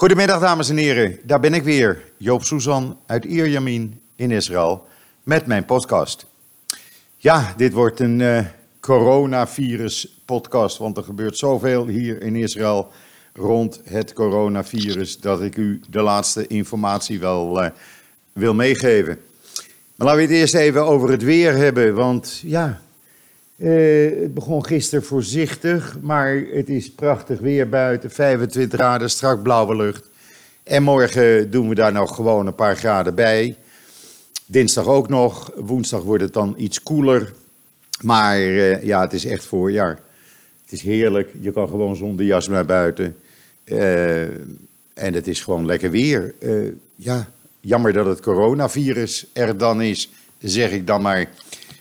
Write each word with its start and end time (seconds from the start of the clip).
Goedemiddag 0.00 0.40
dames 0.40 0.68
en 0.68 0.76
heren, 0.76 1.18
daar 1.22 1.40
ben 1.40 1.54
ik 1.54 1.62
weer, 1.62 2.04
Joop 2.16 2.44
Suzan 2.44 2.98
uit 3.06 3.24
Ierjamin 3.24 4.00
in 4.16 4.30
Israël 4.30 4.86
met 5.22 5.46
mijn 5.46 5.64
podcast. 5.64 6.26
Ja, 7.16 7.54
dit 7.56 7.72
wordt 7.72 8.00
een 8.00 8.20
uh, 8.20 8.44
coronavirus 8.80 10.20
podcast, 10.24 10.78
want 10.78 10.96
er 10.96 11.02
gebeurt 11.02 11.38
zoveel 11.38 11.86
hier 11.86 12.22
in 12.22 12.36
Israël 12.36 12.90
rond 13.34 13.80
het 13.84 14.12
coronavirus 14.12 15.18
dat 15.18 15.42
ik 15.42 15.56
u 15.56 15.80
de 15.88 16.02
laatste 16.02 16.46
informatie 16.46 17.20
wel 17.20 17.62
uh, 17.62 17.70
wil 18.32 18.54
meegeven. 18.54 19.18
Maar 19.96 20.06
laten 20.06 20.16
we 20.16 20.26
het 20.26 20.40
eerst 20.40 20.54
even 20.54 20.86
over 20.86 21.10
het 21.10 21.22
weer 21.22 21.56
hebben, 21.56 21.94
want 21.94 22.40
ja, 22.44 22.80
uh, 23.60 24.20
het 24.20 24.34
begon 24.34 24.66
gisteren 24.66 25.04
voorzichtig, 25.04 25.96
maar 26.00 26.44
het 26.52 26.68
is 26.68 26.90
prachtig 26.90 27.40
weer 27.40 27.68
buiten. 27.68 28.10
25 28.10 28.78
graden, 28.78 29.10
strak 29.10 29.42
blauwe 29.42 29.76
lucht. 29.76 30.10
En 30.62 30.82
morgen 30.82 31.50
doen 31.50 31.68
we 31.68 31.74
daar 31.74 31.92
nog 31.92 32.14
gewoon 32.14 32.46
een 32.46 32.54
paar 32.54 32.76
graden 32.76 33.14
bij. 33.14 33.56
Dinsdag 34.46 34.86
ook 34.86 35.08
nog. 35.08 35.52
Woensdag 35.56 36.02
wordt 36.02 36.22
het 36.22 36.32
dan 36.32 36.54
iets 36.56 36.82
koeler. 36.82 37.32
Maar 38.02 38.40
uh, 38.40 38.82
ja, 38.82 39.00
het 39.00 39.12
is 39.12 39.24
echt 39.24 39.44
voorjaar. 39.44 39.98
Het 40.62 40.72
is 40.72 40.82
heerlijk. 40.82 41.30
Je 41.40 41.52
kan 41.52 41.68
gewoon 41.68 41.96
zonder 41.96 42.26
jas 42.26 42.48
naar 42.48 42.66
buiten. 42.66 43.16
Uh, 43.64 44.22
en 44.94 45.14
het 45.14 45.26
is 45.26 45.40
gewoon 45.40 45.66
lekker 45.66 45.90
weer. 45.90 46.34
ja, 46.96 47.28
jammer 47.60 47.92
dat 47.92 48.06
het 48.06 48.20
coronavirus 48.20 49.26
er 49.32 49.58
dan 49.58 49.82
is, 49.82 50.10
zeg 50.38 50.70
ik 50.70 50.86
dan 50.86 51.02
maar. 51.02 51.28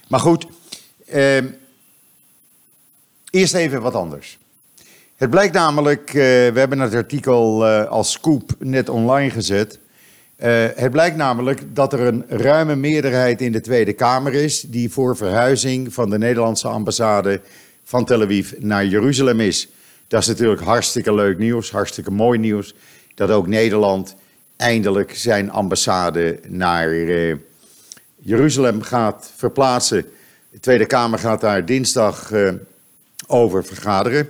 Maar 0.08 0.20
goed. 0.20 0.48
Eerst 3.30 3.54
even 3.54 3.82
wat 3.82 3.94
anders. 3.94 4.38
Het 5.16 5.30
blijkt 5.30 5.54
namelijk, 5.54 6.08
uh, 6.08 6.24
we 6.24 6.60
hebben 6.60 6.80
het 6.80 6.94
artikel 6.94 7.66
uh, 7.66 7.86
als 7.86 8.12
scoop 8.12 8.52
net 8.60 8.90
online 8.90 9.30
gezet. 9.30 9.80
Uh, 10.38 10.66
het 10.76 10.92
blijkt 10.92 11.16
namelijk 11.16 11.76
dat 11.76 11.94
er 11.94 12.00
een 12.00 12.26
ruime 12.28 12.76
meerderheid 12.76 13.42
in 13.42 13.52
de 13.52 13.62
Tweede 13.62 13.94
Kamer 13.94 14.34
is 14.34 14.62
die 14.62 14.92
voor 14.92 15.18
verhuizing 15.18 15.94
van 15.94 16.10
de 16.10 16.18
Nederlandse 16.18 16.68
ambassade 16.68 17.42
van 17.84 18.06
Tel 18.06 18.22
Aviv 18.22 18.52
naar 18.60 18.86
Jeruzalem 18.86 19.40
is. 19.40 19.68
Dat 20.08 20.22
is 20.22 20.28
natuurlijk 20.28 20.62
hartstikke 20.62 21.14
leuk 21.14 21.38
nieuws, 21.38 21.72
hartstikke 21.72 22.12
mooi 22.12 22.40
nieuws. 22.40 22.74
Dat 23.16 23.30
ook 23.30 23.48
Nederland 23.48 24.16
eindelijk 24.58 25.16
zijn 25.16 25.52
ambassade 25.52 26.40
naar 26.48 26.96
Jeruzalem 28.16 28.82
gaat 28.82 29.32
verplaatsen. 29.36 30.06
De 30.52 30.60
Tweede 30.60 30.86
Kamer 30.86 31.20
gaat 31.20 31.42
daar 31.42 31.66
dinsdag 31.66 32.32
over 33.30 33.66
vergaderen. 33.66 34.30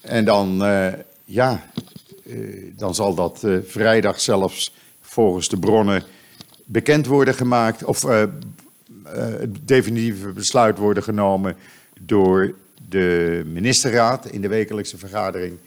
En 0.00 0.24
dan, 0.24 0.64
uh, 0.66 0.92
ja, 1.24 1.64
uh, 2.22 2.72
dan 2.76 2.94
zal 2.94 3.14
dat 3.14 3.42
uh, 3.44 3.58
vrijdag 3.64 4.20
zelfs 4.20 4.74
volgens 5.00 5.48
de 5.48 5.58
bronnen 5.58 6.02
bekend 6.64 7.06
worden 7.06 7.34
gemaakt. 7.34 7.84
Of 7.84 8.02
het 8.02 9.66
definitieve 9.68 10.28
besluit 10.28 10.78
worden 10.78 11.02
genomen 11.02 11.56
door 12.00 12.54
de 12.88 13.42
ministerraad 13.46 14.26
in 14.26 14.40
de 14.40 14.48
wekelijkse 14.48 14.98
vergadering. 14.98 15.58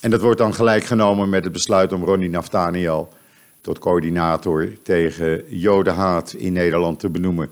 En 0.00 0.10
dat 0.10 0.20
wordt 0.20 0.38
dan 0.38 0.54
gelijk 0.54 0.84
genomen 0.84 1.28
met 1.28 1.44
het 1.44 1.52
besluit 1.52 1.92
om 1.92 2.04
Ronnie 2.04 2.30
Naftaniel 2.30 3.12
tot 3.60 3.78
coördinator 3.78 4.72
tegen 4.82 5.44
jodenhaat 5.48 6.32
in 6.32 6.52
Nederland 6.52 6.98
te 6.98 7.10
benoemen. 7.10 7.50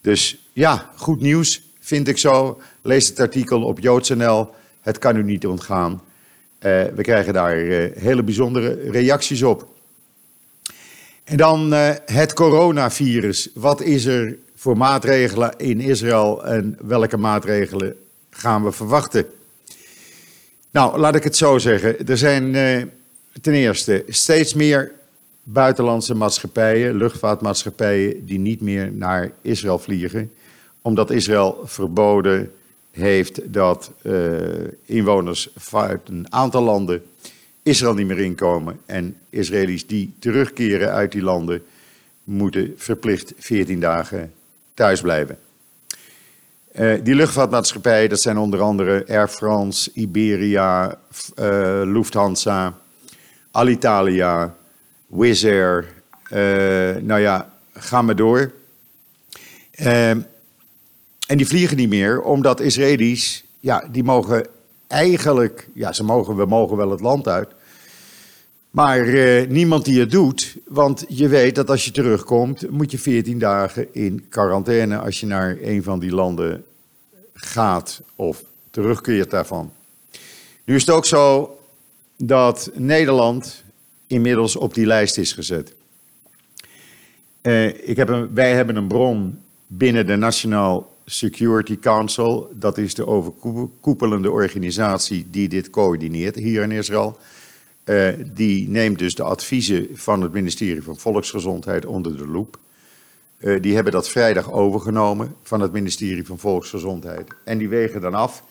Dus 0.00 0.48
ja, 0.52 0.90
goed 0.96 1.20
nieuws 1.20 1.62
vind 1.90 2.08
ik 2.08 2.18
zo. 2.18 2.60
Lees 2.82 3.08
het 3.08 3.20
artikel 3.20 3.62
op 3.62 3.80
joods.nl. 3.80 4.48
Het 4.80 4.98
kan 4.98 5.16
u 5.16 5.22
niet 5.22 5.46
ontgaan. 5.46 5.92
Uh, 5.92 6.00
we 6.94 7.02
krijgen 7.02 7.32
daar 7.32 7.58
uh, 7.58 7.96
hele 7.96 8.22
bijzondere 8.22 8.90
reacties 8.90 9.42
op. 9.42 9.68
En 11.24 11.36
dan 11.36 11.72
uh, 11.72 11.90
het 12.04 12.32
coronavirus. 12.32 13.50
Wat 13.54 13.80
is 13.80 14.04
er 14.04 14.36
voor 14.54 14.76
maatregelen 14.76 15.54
in 15.56 15.80
Israël 15.80 16.44
en 16.44 16.78
welke 16.80 17.16
maatregelen 17.16 17.96
gaan 18.30 18.64
we 18.64 18.72
verwachten? 18.72 19.26
Nou, 20.70 20.98
laat 20.98 21.14
ik 21.14 21.24
het 21.24 21.36
zo 21.36 21.58
zeggen. 21.58 22.06
Er 22.06 22.18
zijn 22.18 22.52
ten 23.40 23.54
eerste 23.54 24.04
steeds 24.08 24.54
meer 24.54 24.92
buitenlandse 25.42 26.14
maatschappijen, 26.14 26.96
luchtvaartmaatschappijen, 26.96 28.26
die 28.26 28.38
niet 28.38 28.60
meer 28.60 28.92
naar 28.92 29.30
Israël 29.42 29.78
vliegen 29.78 30.30
omdat 30.82 31.10
Israël 31.10 31.60
verboden 31.64 32.52
heeft 32.90 33.52
dat 33.52 33.92
uh, 34.02 34.38
inwoners 34.84 35.48
uit 35.54 36.08
een 36.08 36.26
aantal 36.28 36.62
landen 36.62 37.02
Israël 37.62 37.94
niet 37.94 38.06
meer 38.06 38.18
inkomen. 38.18 38.80
En 38.86 39.16
Israëli's 39.30 39.86
die 39.86 40.12
terugkeren 40.18 40.92
uit 40.92 41.12
die 41.12 41.22
landen 41.22 41.62
moeten 42.24 42.74
verplicht 42.76 43.32
14 43.38 43.80
dagen 43.80 44.32
thuis 44.74 45.00
blijven. 45.00 45.38
Uh, 46.78 46.94
die 47.02 47.14
luchtvaartmaatschappijen, 47.14 48.08
dat 48.08 48.20
zijn 48.20 48.38
onder 48.38 48.60
andere 48.60 49.04
Air 49.08 49.28
France, 49.28 49.90
Iberia, 49.94 50.98
uh, 51.38 51.82
Lufthansa, 51.84 52.78
Alitalia, 53.50 54.54
Wizz 55.06 55.44
Air. 55.44 55.86
nou 57.02 57.20
ja, 57.20 57.52
ga 57.72 58.02
maar 58.02 58.16
door. 58.16 58.52
En 61.30 61.36
die 61.36 61.46
vliegen 61.46 61.76
niet 61.76 61.88
meer, 61.88 62.22
omdat 62.22 62.60
Israëli's, 62.60 63.44
ja, 63.60 63.88
die 63.92 64.04
mogen 64.04 64.46
eigenlijk, 64.86 65.68
ja, 65.74 65.92
ze 65.92 66.04
mogen, 66.04 66.36
we 66.36 66.46
mogen 66.46 66.76
wel 66.76 66.90
het 66.90 67.00
land 67.00 67.28
uit. 67.28 67.48
Maar 68.70 69.08
eh, 69.08 69.48
niemand 69.48 69.84
die 69.84 70.00
het 70.00 70.10
doet, 70.10 70.56
want 70.68 71.04
je 71.08 71.28
weet 71.28 71.54
dat 71.54 71.70
als 71.70 71.84
je 71.84 71.90
terugkomt, 71.90 72.70
moet 72.70 72.90
je 72.90 72.98
14 72.98 73.38
dagen 73.38 73.94
in 73.94 74.26
quarantaine 74.28 74.98
als 74.98 75.20
je 75.20 75.26
naar 75.26 75.56
een 75.62 75.82
van 75.82 75.98
die 75.98 76.10
landen 76.10 76.64
gaat 77.32 78.02
of 78.16 78.42
terugkeert 78.70 79.30
daarvan. 79.30 79.72
Nu 80.64 80.74
is 80.74 80.86
het 80.86 80.94
ook 80.94 81.06
zo 81.06 81.58
dat 82.16 82.70
Nederland 82.74 83.62
inmiddels 84.06 84.56
op 84.56 84.74
die 84.74 84.86
lijst 84.86 85.18
is 85.18 85.32
gezet. 85.32 85.74
Uh, 87.42 87.88
ik 87.88 87.96
heb 87.96 88.08
een, 88.08 88.34
wij 88.34 88.54
hebben 88.54 88.76
een 88.76 88.88
bron 88.88 89.38
binnen 89.66 90.06
de 90.06 90.16
Nationaal 90.16 90.89
Security 91.12 91.78
Council, 91.78 92.50
dat 92.54 92.78
is 92.78 92.94
de 92.94 93.06
overkoepelende 93.06 94.30
organisatie 94.30 95.26
die 95.30 95.48
dit 95.48 95.70
coördineert 95.70 96.34
hier 96.34 96.62
in 96.62 96.70
Israël. 96.70 97.18
Uh, 97.84 98.08
die 98.32 98.68
neemt 98.68 98.98
dus 98.98 99.14
de 99.14 99.22
adviezen 99.22 99.88
van 99.92 100.22
het 100.22 100.32
ministerie 100.32 100.82
van 100.82 100.98
Volksgezondheid 100.98 101.86
onder 101.86 102.16
de 102.16 102.26
loep. 102.26 102.58
Uh, 103.38 103.62
die 103.62 103.74
hebben 103.74 103.92
dat 103.92 104.08
vrijdag 104.08 104.52
overgenomen 104.52 105.34
van 105.42 105.60
het 105.60 105.72
ministerie 105.72 106.26
van 106.26 106.38
Volksgezondheid. 106.38 107.28
En 107.44 107.58
die 107.58 107.68
wegen 107.68 108.00
dan 108.00 108.14
af 108.14 108.44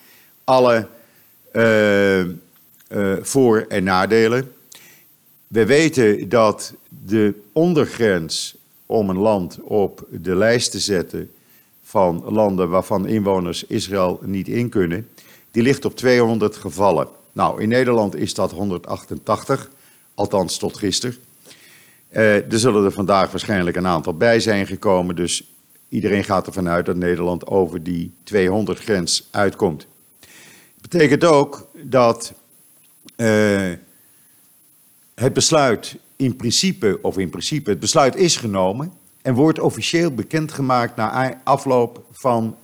alle 0.44 0.88
uh, 1.53 2.26
voor- 3.22 3.66
en 3.68 3.84
nadelen. 3.84 4.52
We 5.47 5.66
weten 5.66 6.30
dat 6.30 6.74
de 7.06 7.34
ondergrens 7.52 8.56
om 8.86 9.09
een 9.09 9.18
land 9.18 9.59
op 9.62 10.06
de 10.09 10.36
lijst 10.36 10.72
te 10.72 10.80
zetten 10.80 11.30
van 11.90 12.24
landen 12.26 12.70
waarvan 12.70 13.08
inwoners 13.08 13.64
Israël 13.64 14.20
niet 14.24 14.48
in 14.48 14.70
kunnen, 14.70 15.10
die 15.52 15.64
ligt 15.64 15.86
op 15.86 15.96
200 15.96 16.56
gevallen. 16.56 17.08
Nou, 17.32 17.62
in 17.62 17.70
Nederland 17.70 18.16
is 18.16 18.34
dat 18.34 18.52
188, 18.52 19.70
althans 20.14 20.58
tot 20.58 20.78
gisteren. 20.78 21.16
Uh, 22.12 22.52
er 22.52 22.60
zullen 22.60 22.86
er 22.86 22.92
vandaag 22.92 23.32
waarschijnlijk 23.32 23.78
een 23.78 23.88
aantal 23.88 24.14
bij 24.14 24.40
zijn 24.40 24.68
gekomen, 24.68 25.16
dus 25.16 25.44
iedereen 25.88 26.24
gaat 26.24 26.48
ervan 26.48 26.70
uit 26.70 26.86
dat 26.86 26.96
Nederland 26.96 27.48
over 27.48 27.84
die 27.84 28.12
200 28.24 28.80
grens 28.80 29.28
uitkomt. 29.32 29.88
Dat 30.82 30.90
betekent 30.90 31.24
ook 31.26 31.68
dat 31.74 32.34
uh, 33.18 33.72
het 35.16 35.34
besluit 35.34 35.96
in 36.16 36.35
principe, 36.35 37.00
of 37.02 37.18
in 37.18 37.30
principe, 37.30 37.70
het 37.70 37.80
besluit 37.80 38.16
is 38.16 38.38
genomen 38.38 38.94
en 39.22 39.34
wordt 39.34 39.60
officieel 39.60 40.14
bekendgemaakt 40.14 40.96
na 40.96 41.42
afloop 41.44 42.06
van 42.12 42.58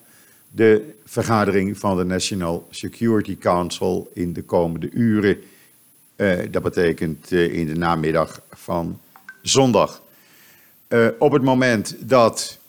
de 0.52 0.94
vergadering 1.06 1.78
van 1.78 1.98
de 1.98 2.04
National 2.04 2.68
Security 2.70 3.38
Council 3.38 4.12
in 4.14 4.34
de 4.34 4.44
komende 4.44 4.90
uren. 4.92 5.38
Uh, 6.16 6.40
dat 6.52 6.64
betekent 6.64 7.32
uh, 7.32 7.54
in 7.54 7.66
de 7.66 7.76
namiddag 7.76 8.42
van 8.52 9.00
zondag. 9.42 10.02
Uh, 10.90 11.08
op 11.20 11.32
het 11.32 11.44
moment 11.44 11.96
dat 12.00 12.60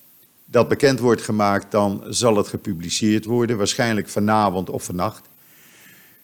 dat 0.44 0.68
bekend 0.68 0.98
wordt 0.98 1.22
gemaakt, 1.22 1.70
dan 1.70 2.02
zal 2.08 2.36
het 2.36 2.48
gepubliceerd 2.48 3.24
worden, 3.24 3.56
waarschijnlijk 3.56 4.08
vanavond 4.08 4.70
of 4.70 4.84
vannacht. 4.84 5.28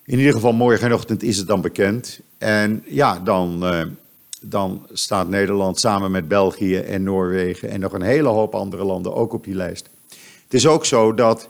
In 0.04 0.18
ieder 0.18 0.32
geval 0.32 0.52
morgenochtend 0.52 1.22
is 1.22 1.36
het 1.36 1.46
dan 1.46 1.60
bekend. 1.60 2.20
En 2.38 2.82
ja, 2.86 3.18
dan 3.18 3.64
dan 4.44 4.86
staat 4.92 5.28
Nederland 5.28 5.80
samen 5.80 6.10
met 6.10 6.28
België 6.28 6.76
en 6.76 7.02
Noorwegen 7.02 7.68
en 7.68 7.80
nog 7.80 7.92
een 7.92 8.02
hele 8.02 8.28
hoop 8.28 8.54
andere 8.54 8.84
landen 8.84 9.14
ook 9.14 9.32
op 9.32 9.44
die 9.44 9.54
lijst. 9.54 9.90
Het 10.44 10.54
is 10.54 10.66
ook 10.66 10.84
zo 10.84 11.14
dat 11.14 11.48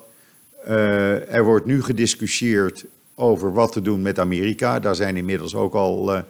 uh, 0.68 1.34
er 1.34 1.44
wordt 1.44 1.66
nu 1.66 1.82
gediscussieerd 1.82 2.84
over 3.14 3.52
wat 3.52 3.72
te 3.72 3.82
doen 3.82 4.02
met 4.02 4.18
Amerika. 4.18 4.80
Daar 4.80 4.94
zijn 4.94 5.16
inmiddels 5.16 5.54
ook 5.54 5.74
al 5.74 6.14
uh, 6.14 6.20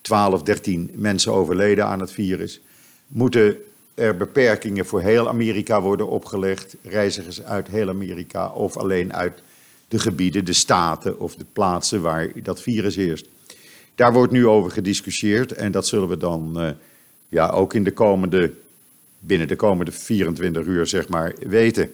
12, 0.00 0.42
13 0.42 0.90
mensen 0.94 1.32
overleden 1.32 1.86
aan 1.86 2.00
het 2.00 2.10
virus. 2.10 2.60
Moeten 3.06 3.56
er 3.94 4.16
beperkingen 4.16 4.86
voor 4.86 5.00
heel 5.00 5.28
Amerika 5.28 5.80
worden 5.80 6.08
opgelegd? 6.08 6.76
Reizigers 6.82 7.42
uit 7.42 7.68
heel 7.68 7.88
Amerika 7.88 8.48
of 8.48 8.76
alleen 8.76 9.14
uit 9.14 9.42
de 9.88 9.98
gebieden, 9.98 10.44
de 10.44 10.52
staten 10.52 11.18
of 11.18 11.34
de 11.34 11.46
plaatsen 11.52 12.02
waar 12.02 12.42
dat 12.42 12.62
virus 12.62 12.96
heerst? 12.96 13.26
Daar 13.94 14.12
wordt 14.12 14.32
nu 14.32 14.46
over 14.46 14.70
gediscussieerd 14.70 15.52
en 15.52 15.72
dat 15.72 15.86
zullen 15.86 16.08
we 16.08 16.16
dan 16.16 16.52
uh, 16.56 16.70
ja, 17.28 17.48
ook 17.48 17.74
in 17.74 17.84
de 17.84 17.92
komende, 17.92 18.52
binnen 19.18 19.48
de 19.48 19.56
komende 19.56 19.92
24 19.92 20.66
uur 20.66 20.86
zeg 20.86 21.08
maar, 21.08 21.34
weten. 21.40 21.90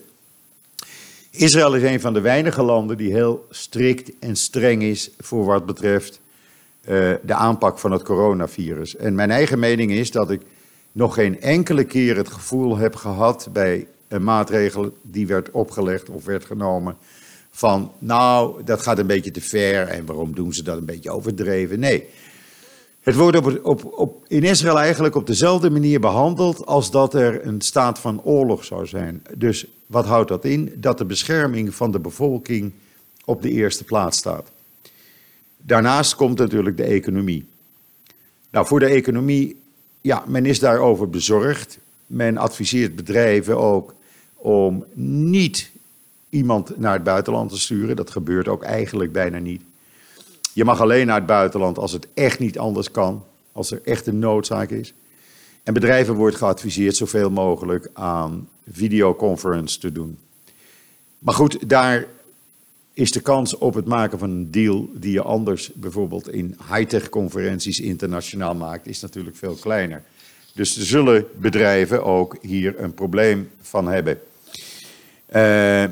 Israël 1.30 1.74
is 1.74 1.82
een 1.82 2.00
van 2.00 2.12
de 2.12 2.20
weinige 2.20 2.62
landen 2.62 2.96
die 2.96 3.12
heel 3.12 3.46
strikt 3.50 4.12
en 4.18 4.36
streng 4.36 4.82
is 4.82 5.10
voor 5.18 5.44
wat 5.44 5.66
betreft 5.66 6.20
uh, 6.88 7.14
de 7.22 7.34
aanpak 7.34 7.78
van 7.78 7.92
het 7.92 8.02
coronavirus. 8.02 8.96
En 8.96 9.14
mijn 9.14 9.30
eigen 9.30 9.58
mening 9.58 9.90
is 9.90 10.10
dat 10.10 10.30
ik 10.30 10.42
nog 10.92 11.14
geen 11.14 11.40
enkele 11.40 11.84
keer 11.84 12.16
het 12.16 12.28
gevoel 12.28 12.76
heb 12.76 12.94
gehad 12.94 13.48
bij 13.52 13.86
een 14.08 14.24
maatregel 14.24 14.96
die 15.02 15.26
werd 15.26 15.50
opgelegd 15.50 16.08
of 16.08 16.24
werd 16.24 16.44
genomen 16.44 16.96
van 17.58 17.92
nou, 17.98 18.64
dat 18.64 18.82
gaat 18.82 18.98
een 18.98 19.06
beetje 19.06 19.30
te 19.30 19.40
ver 19.40 19.88
en 19.88 20.06
waarom 20.06 20.34
doen 20.34 20.54
ze 20.54 20.62
dat 20.62 20.76
een 20.76 20.84
beetje 20.84 21.10
overdreven? 21.10 21.80
Nee. 21.80 22.04
Het 23.00 23.14
wordt 23.14 23.36
op, 23.36 23.60
op, 23.62 23.92
op, 23.98 24.24
in 24.26 24.42
Israël 24.42 24.78
eigenlijk 24.78 25.14
op 25.14 25.26
dezelfde 25.26 25.70
manier 25.70 26.00
behandeld 26.00 26.66
als 26.66 26.90
dat 26.90 27.14
er 27.14 27.46
een 27.46 27.60
staat 27.60 27.98
van 27.98 28.22
oorlog 28.22 28.64
zou 28.64 28.86
zijn. 28.86 29.22
Dus 29.36 29.66
wat 29.86 30.06
houdt 30.06 30.28
dat 30.28 30.44
in? 30.44 30.74
Dat 30.76 30.98
de 30.98 31.04
bescherming 31.04 31.74
van 31.74 31.90
de 31.90 31.98
bevolking 31.98 32.72
op 33.24 33.42
de 33.42 33.50
eerste 33.50 33.84
plaats 33.84 34.18
staat. 34.18 34.50
Daarnaast 35.56 36.14
komt 36.14 36.38
natuurlijk 36.38 36.76
de 36.76 36.84
economie. 36.84 37.46
Nou, 38.50 38.66
voor 38.66 38.80
de 38.80 38.86
economie, 38.86 39.60
ja, 40.00 40.24
men 40.26 40.46
is 40.46 40.58
daarover 40.58 41.10
bezorgd. 41.10 41.78
Men 42.06 42.36
adviseert 42.36 42.96
bedrijven 42.96 43.58
ook 43.58 43.94
om 44.34 44.84
niet 44.94 45.70
iemand 46.28 46.78
naar 46.78 46.92
het 46.92 47.02
buitenland 47.02 47.50
te 47.50 47.58
sturen. 47.58 47.96
Dat 47.96 48.10
gebeurt 48.10 48.48
ook 48.48 48.62
eigenlijk 48.62 49.12
bijna 49.12 49.38
niet. 49.38 49.62
Je 50.52 50.64
mag 50.64 50.80
alleen 50.80 51.06
naar 51.06 51.16
het 51.16 51.26
buitenland 51.26 51.78
als 51.78 51.92
het 51.92 52.08
echt 52.14 52.38
niet 52.38 52.58
anders 52.58 52.90
kan, 52.90 53.24
als 53.52 53.70
er 53.70 53.80
echt 53.84 54.06
een 54.06 54.18
noodzaak 54.18 54.70
is. 54.70 54.94
En 55.62 55.74
bedrijven 55.74 56.14
wordt 56.14 56.36
geadviseerd 56.36 56.96
zoveel 56.96 57.30
mogelijk 57.30 57.90
aan 57.92 58.48
videoconference 58.70 59.78
te 59.78 59.92
doen. 59.92 60.18
Maar 61.18 61.34
goed, 61.34 61.68
daar 61.68 62.06
is 62.92 63.12
de 63.12 63.20
kans 63.20 63.58
op 63.58 63.74
het 63.74 63.84
maken 63.84 64.18
van 64.18 64.30
een 64.30 64.50
deal 64.50 64.88
die 64.92 65.12
je 65.12 65.22
anders 65.22 65.72
bijvoorbeeld 65.74 66.28
in 66.28 66.56
high-tech 66.72 67.08
conferenties 67.08 67.80
internationaal 67.80 68.54
maakt, 68.54 68.86
is 68.86 69.00
natuurlijk 69.00 69.36
veel 69.36 69.54
kleiner. 69.54 70.02
Dus 70.54 70.78
zullen 70.78 71.26
bedrijven 71.36 72.04
ook 72.04 72.36
hier 72.40 72.80
een 72.80 72.94
probleem 72.94 73.50
van 73.60 73.88
hebben. 73.88 74.20
Uh, 75.34 75.84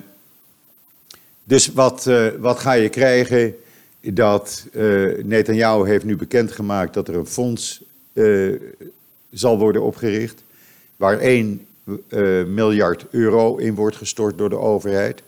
dus 1.48 1.72
wat, 1.72 2.06
uh, 2.06 2.28
wat 2.38 2.58
ga 2.58 2.72
je 2.72 2.88
krijgen? 2.88 3.56
Dat 4.00 4.66
uh, 4.72 5.24
Netanyahu 5.24 5.88
heeft 5.88 6.04
nu 6.04 6.16
bekendgemaakt 6.16 6.94
dat 6.94 7.08
er 7.08 7.16
een 7.16 7.26
fonds 7.26 7.82
uh, 8.12 8.60
zal 9.30 9.58
worden 9.58 9.82
opgericht. 9.82 10.42
Waar 10.96 11.18
1 11.18 11.66
miljard 12.46 13.06
euro 13.10 13.56
in 13.56 13.74
wordt 13.74 13.96
gestort 13.96 14.38
door 14.38 14.48
de 14.48 14.58
overheid. 14.58 15.22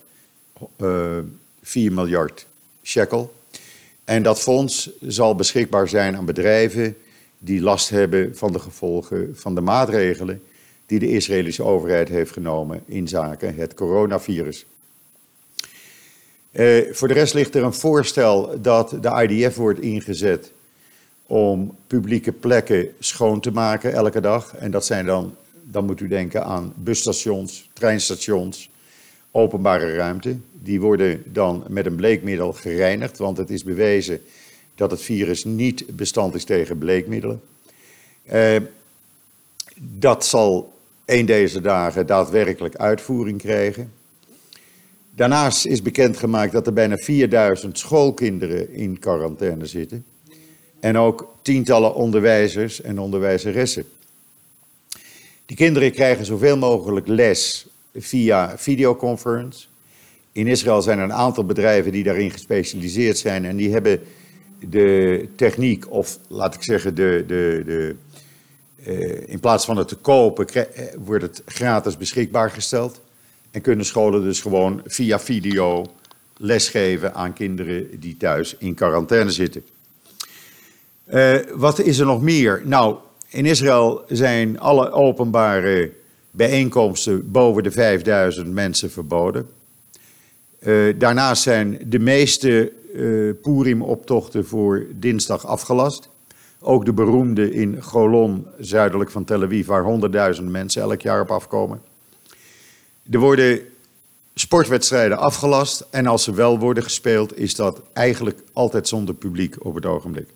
4 1.63 1.93
miljard 1.93 2.47
shekel. 2.83 3.35
En 4.05 4.23
dat 4.23 4.41
fonds 4.41 4.91
zal 5.01 5.35
beschikbaar 5.35 5.89
zijn 5.89 6.17
aan 6.17 6.25
bedrijven 6.25 6.97
die 7.39 7.61
last 7.61 7.89
hebben 7.89 8.37
van 8.37 8.53
de 8.53 8.59
gevolgen 8.59 9.37
van 9.37 9.55
de 9.55 9.61
maatregelen 9.61 10.43
die 10.87 10.99
de 10.99 11.11
Israëlische 11.11 11.63
overheid 11.63 12.09
heeft 12.09 12.33
genomen 12.33 12.83
in 12.87 13.09
zaken 13.09 13.55
het 13.55 13.75
coronavirus. 13.75 14.67
Uh, 16.53 16.93
voor 16.93 17.09
de 17.09 17.15
rest 17.15 17.35
ligt 17.35 17.55
er 17.55 17.63
een 17.63 17.75
voorstel 17.75 18.61
dat 18.61 18.97
de 19.01 19.27
IDF 19.29 19.57
wordt 19.57 19.81
ingezet 19.81 20.53
om 21.27 21.77
publieke 21.87 22.33
plekken 22.33 22.89
schoon 22.99 23.41
te 23.41 23.51
maken 23.51 23.93
elke 23.93 24.21
dag. 24.21 24.57
En 24.57 24.71
dat 24.71 24.87
zijn 24.87 25.07
dan, 25.07 25.35
dan 25.63 25.85
moet 25.85 26.01
u 26.01 26.09
denken 26.09 26.45
aan 26.45 26.73
busstations, 26.77 27.71
treinstations, 27.73 28.71
openbare 29.31 29.95
ruimte. 29.97 30.37
Die 30.53 30.81
worden 30.81 31.23
dan 31.27 31.65
met 31.69 31.87
een 31.87 31.97
bleekmiddel 31.97 32.53
gereinigd, 32.53 33.19
want 33.19 33.37
het 33.37 33.51
is 33.51 33.65
bewezen 33.65 34.21
dat 34.75 34.91
het 34.91 35.03
virus 35.03 35.45
niet 35.45 35.97
bestand 35.97 36.35
is 36.35 36.45
tegen 36.45 36.79
bleekmiddelen. 36.79 37.41
Uh, 38.33 38.57
dat 39.81 40.27
zal 40.27 40.73
een 41.05 41.27
deze 41.27 41.61
dagen 41.61 42.07
daadwerkelijk 42.07 42.77
uitvoering 42.77 43.39
krijgen. 43.39 43.93
Daarnaast 45.19 45.67
is 45.67 45.83
bekendgemaakt 45.83 46.53
dat 46.53 46.67
er 46.67 46.73
bijna 46.73 46.97
4000 46.97 47.79
schoolkinderen 47.79 48.73
in 48.73 48.99
quarantaine 48.99 49.67
zitten. 49.67 50.05
En 50.81 50.97
ook 50.97 51.35
tientallen 51.43 51.95
onderwijzers 51.95 52.81
en 52.81 52.99
onderwijzeressen. 52.99 53.85
Die 55.47 55.57
kinderen 55.57 55.93
krijgen 55.93 56.25
zoveel 56.25 56.57
mogelijk 56.57 57.07
les 57.07 57.67
via 57.95 58.59
videoconference. 58.59 59.67
In 60.33 60.47
Israël 60.47 60.83
zijn 60.83 60.99
er 60.99 61.05
een 61.05 61.13
aantal 61.13 61.45
bedrijven 61.45 61.93
die 61.93 62.05
daarin 62.05 62.31
gespecialiseerd 62.31 63.19
zijn 63.19 63.45
en 63.45 63.57
die 63.57 63.73
hebben 63.73 64.01
de 64.69 65.29
techniek, 65.37 65.91
of 65.91 66.19
laat 66.29 66.55
ik 66.55 66.63
zeggen, 66.63 66.95
de, 66.95 67.25
de, 67.27 67.63
de, 67.67 67.95
uh, 68.87 69.29
in 69.29 69.41
plaats 69.41 69.65
van 69.65 69.77
het 69.77 69.89
te 69.89 69.97
kopen, 69.97 70.49
eh, 70.49 70.85
wordt 70.99 71.25
het 71.25 71.43
gratis 71.47 71.97
beschikbaar 71.97 72.51
gesteld. 72.51 73.01
En 73.51 73.61
kunnen 73.61 73.85
scholen 73.85 74.23
dus 74.23 74.41
gewoon 74.41 74.83
via 74.85 75.21
video 75.21 75.87
lesgeven 76.37 77.15
aan 77.15 77.33
kinderen 77.33 78.01
die 78.01 78.17
thuis 78.17 78.57
in 78.59 78.75
quarantaine 78.75 79.31
zitten. 79.31 79.65
Uh, 81.13 81.37
wat 81.55 81.79
is 81.79 81.99
er 81.99 82.07
nog 82.07 82.23
meer? 82.23 82.63
Nou, 82.65 82.97
in 83.29 83.47
Israël 83.47 84.03
zijn 84.09 84.61
alle 84.61 84.91
openbare 84.91 85.93
bijeenkomsten 86.31 87.31
boven 87.31 87.63
de 87.63 87.71
5000 87.71 88.53
mensen 88.53 88.91
verboden. 88.91 89.49
Uh, 90.61 90.95
daarnaast 90.99 91.43
zijn 91.43 91.79
de 91.87 91.99
meeste 91.99 92.73
uh, 92.95 93.33
Purim-optochten 93.43 94.47
voor 94.47 94.87
dinsdag 94.95 95.47
afgelast. 95.47 96.09
Ook 96.61 96.85
de 96.85 96.93
beroemde 96.93 97.53
in 97.55 97.83
Golon, 97.83 98.47
zuidelijk 98.59 99.11
van 99.11 99.25
Tel 99.25 99.43
Aviv, 99.43 99.67
waar 99.67 100.35
100.000 100.37 100.43
mensen 100.45 100.83
elk 100.83 101.01
jaar 101.01 101.21
op 101.21 101.31
afkomen. 101.31 101.81
Er 103.11 103.19
worden 103.19 103.61
sportwedstrijden 104.35 105.19
afgelast 105.19 105.87
en 105.91 106.07
als 106.07 106.25
ze 106.25 106.35
wel 106.35 106.59
worden 106.59 106.83
gespeeld, 106.83 107.39
is 107.39 107.55
dat 107.55 107.83
eigenlijk 107.93 108.43
altijd 108.53 108.89
zonder 108.89 109.15
publiek 109.15 109.65
op 109.65 109.75
het 109.75 109.87
ogenblik. 109.87 110.29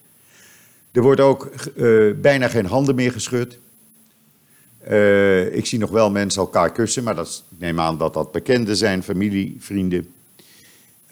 Er 0.93 1.03
wordt 1.03 1.21
ook 1.21 1.51
uh, 1.75 2.15
bijna 2.15 2.49
geen 2.49 2.67
handen 2.67 2.95
meer 2.95 3.13
geschud. 3.13 3.59
Uh, 4.89 5.55
ik 5.55 5.67
zie 5.67 5.79
nog 5.79 5.91
wel 5.91 6.11
mensen 6.11 6.41
elkaar 6.41 6.73
kussen, 6.73 7.03
maar 7.03 7.15
dat, 7.15 7.45
ik 7.51 7.61
neem 7.61 7.81
aan 7.81 7.99
dat 7.99 8.15
dat 8.15 8.33
bekenden 8.33 8.77
zijn, 8.77 9.03
familie, 9.03 9.57
vrienden. 9.59 10.13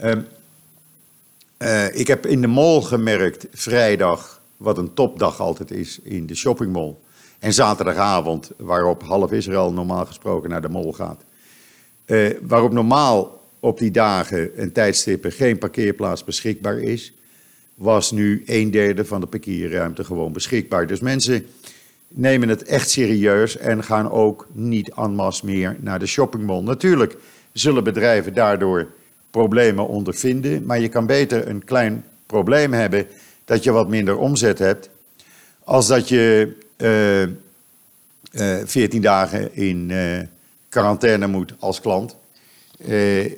Uh, 0.00 0.12
uh, 1.58 1.94
ik 1.96 2.06
heb 2.06 2.26
in 2.26 2.40
de 2.40 2.46
mall 2.46 2.82
gemerkt, 2.82 3.46
vrijdag, 3.52 4.40
wat 4.56 4.78
een 4.78 4.94
topdag 4.94 5.40
altijd 5.40 5.70
is 5.70 5.98
in 6.02 6.26
de 6.26 6.34
shoppingmall. 6.34 6.94
En 7.38 7.52
zaterdagavond, 7.52 8.50
waarop 8.56 9.02
half 9.02 9.32
Israël 9.32 9.72
normaal 9.72 10.06
gesproken 10.06 10.50
naar 10.50 10.62
de 10.62 10.68
mall 10.68 10.92
gaat. 10.92 11.22
Uh, 12.10 12.30
waarop 12.42 12.72
normaal 12.72 13.40
op 13.60 13.78
die 13.78 13.90
dagen 13.90 14.56
en 14.56 14.72
tijdstippen 14.72 15.32
geen 15.32 15.58
parkeerplaats 15.58 16.24
beschikbaar 16.24 16.78
is, 16.78 17.12
was 17.74 18.10
nu 18.10 18.42
een 18.46 18.70
derde 18.70 19.04
van 19.04 19.20
de 19.20 19.26
parkeerruimte 19.26 20.04
gewoon 20.04 20.32
beschikbaar. 20.32 20.86
Dus 20.86 21.00
mensen 21.00 21.46
nemen 22.08 22.48
het 22.48 22.62
echt 22.62 22.90
serieus 22.90 23.56
en 23.56 23.84
gaan 23.84 24.10
ook 24.10 24.48
niet 24.52 24.90
en 24.90 25.14
masse 25.14 25.46
meer 25.46 25.76
naar 25.80 25.98
de 25.98 26.06
shoppingmall. 26.06 26.62
Natuurlijk 26.62 27.16
zullen 27.52 27.84
bedrijven 27.84 28.34
daardoor 28.34 28.88
problemen 29.30 29.88
ondervinden, 29.88 30.66
maar 30.66 30.80
je 30.80 30.88
kan 30.88 31.06
beter 31.06 31.48
een 31.48 31.64
klein 31.64 32.04
probleem 32.26 32.72
hebben 32.72 33.06
dat 33.44 33.64
je 33.64 33.70
wat 33.70 33.88
minder 33.88 34.16
omzet 34.18 34.58
hebt, 34.58 34.90
als 35.64 35.86
dat 35.86 36.08
je 36.08 36.56
uh, 36.76 37.22
uh, 37.22 38.66
14 38.66 39.02
dagen 39.02 39.54
in 39.54 39.90
quarantaine 40.70 41.26
moet 41.26 41.54
als 41.58 41.80
klant. 41.80 42.16
Uh, 42.86 43.36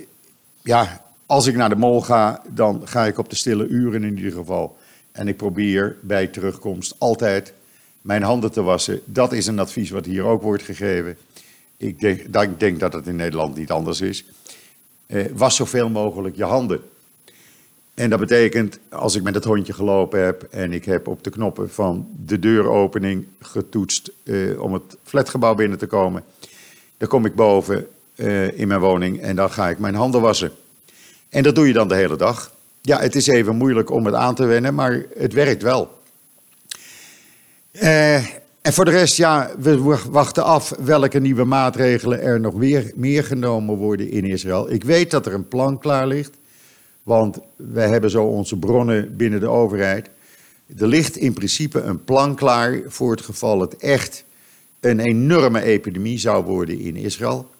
ja, 0.62 1.04
als 1.26 1.46
ik 1.46 1.56
naar 1.56 1.68
de 1.68 1.76
mol 1.76 2.00
ga, 2.00 2.42
dan 2.48 2.82
ga 2.84 3.06
ik 3.06 3.18
op 3.18 3.30
de 3.30 3.36
stille 3.36 3.66
uren 3.66 4.04
in 4.04 4.16
ieder 4.16 4.32
geval. 4.32 4.76
En 5.12 5.28
ik 5.28 5.36
probeer 5.36 5.96
bij 6.00 6.26
terugkomst 6.26 6.94
altijd 6.98 7.52
mijn 8.00 8.22
handen 8.22 8.52
te 8.52 8.62
wassen. 8.62 9.00
Dat 9.04 9.32
is 9.32 9.46
een 9.46 9.58
advies 9.58 9.90
wat 9.90 10.04
hier 10.04 10.24
ook 10.24 10.42
wordt 10.42 10.62
gegeven. 10.62 11.16
Ik 11.76 12.00
denk, 12.00 12.20
ik 12.20 12.60
denk 12.60 12.80
dat 12.80 12.92
het 12.92 13.06
in 13.06 13.16
Nederland 13.16 13.56
niet 13.56 13.70
anders 13.70 14.00
is. 14.00 14.24
Uh, 15.06 15.24
was 15.34 15.56
zoveel 15.56 15.88
mogelijk 15.88 16.36
je 16.36 16.44
handen. 16.44 16.80
En 17.94 18.10
dat 18.10 18.18
betekent, 18.18 18.78
als 18.88 19.14
ik 19.14 19.22
met 19.22 19.34
het 19.34 19.44
hondje 19.44 19.72
gelopen 19.72 20.24
heb 20.24 20.42
en 20.50 20.72
ik 20.72 20.84
heb 20.84 21.06
op 21.06 21.24
de 21.24 21.30
knoppen 21.30 21.70
van 21.70 22.08
de 22.26 22.38
deuropening 22.38 23.26
getoetst 23.40 24.12
uh, 24.24 24.60
om 24.62 24.72
het 24.72 24.96
flatgebouw 25.02 25.54
binnen 25.54 25.78
te 25.78 25.86
komen, 25.86 26.24
dan 27.02 27.10
kom 27.10 27.26
ik 27.26 27.34
boven 27.34 27.86
uh, 28.14 28.58
in 28.58 28.68
mijn 28.68 28.80
woning 28.80 29.20
en 29.20 29.36
dan 29.36 29.50
ga 29.50 29.68
ik 29.68 29.78
mijn 29.78 29.94
handen 29.94 30.20
wassen. 30.20 30.52
En 31.28 31.42
dat 31.42 31.54
doe 31.54 31.66
je 31.66 31.72
dan 31.72 31.88
de 31.88 31.94
hele 31.94 32.16
dag. 32.16 32.54
Ja, 32.80 33.00
het 33.00 33.14
is 33.14 33.26
even 33.26 33.56
moeilijk 33.56 33.90
om 33.90 34.06
het 34.06 34.14
aan 34.14 34.34
te 34.34 34.44
wennen, 34.44 34.74
maar 34.74 35.04
het 35.16 35.32
werkt 35.32 35.62
wel. 35.62 36.02
Uh, 37.72 38.16
en 38.60 38.72
voor 38.72 38.84
de 38.84 38.90
rest, 38.90 39.16
ja, 39.16 39.50
we 39.58 39.98
wachten 40.10 40.44
af 40.44 40.74
welke 40.78 41.18
nieuwe 41.18 41.44
maatregelen 41.44 42.20
er 42.20 42.40
nog 42.40 42.54
weer 42.54 42.92
meer 42.94 43.24
genomen 43.24 43.76
worden 43.76 44.10
in 44.10 44.24
Israël. 44.24 44.70
Ik 44.70 44.84
weet 44.84 45.10
dat 45.10 45.26
er 45.26 45.34
een 45.34 45.48
plan 45.48 45.78
klaar 45.78 46.06
ligt. 46.06 46.36
Want 47.02 47.38
wij 47.56 47.88
hebben 47.88 48.10
zo 48.10 48.24
onze 48.24 48.56
bronnen 48.56 49.16
binnen 49.16 49.40
de 49.40 49.48
overheid. 49.48 50.08
Er 50.78 50.86
ligt 50.86 51.16
in 51.16 51.32
principe 51.32 51.80
een 51.80 52.04
plan 52.04 52.34
klaar 52.34 52.80
voor 52.86 53.10
het 53.10 53.20
geval 53.20 53.60
het 53.60 53.76
echt 53.76 54.24
een 54.82 55.00
enorme 55.00 55.62
epidemie 55.62 56.18
zou 56.18 56.44
worden 56.44 56.78
in 56.78 56.96
Israël. 56.96 57.50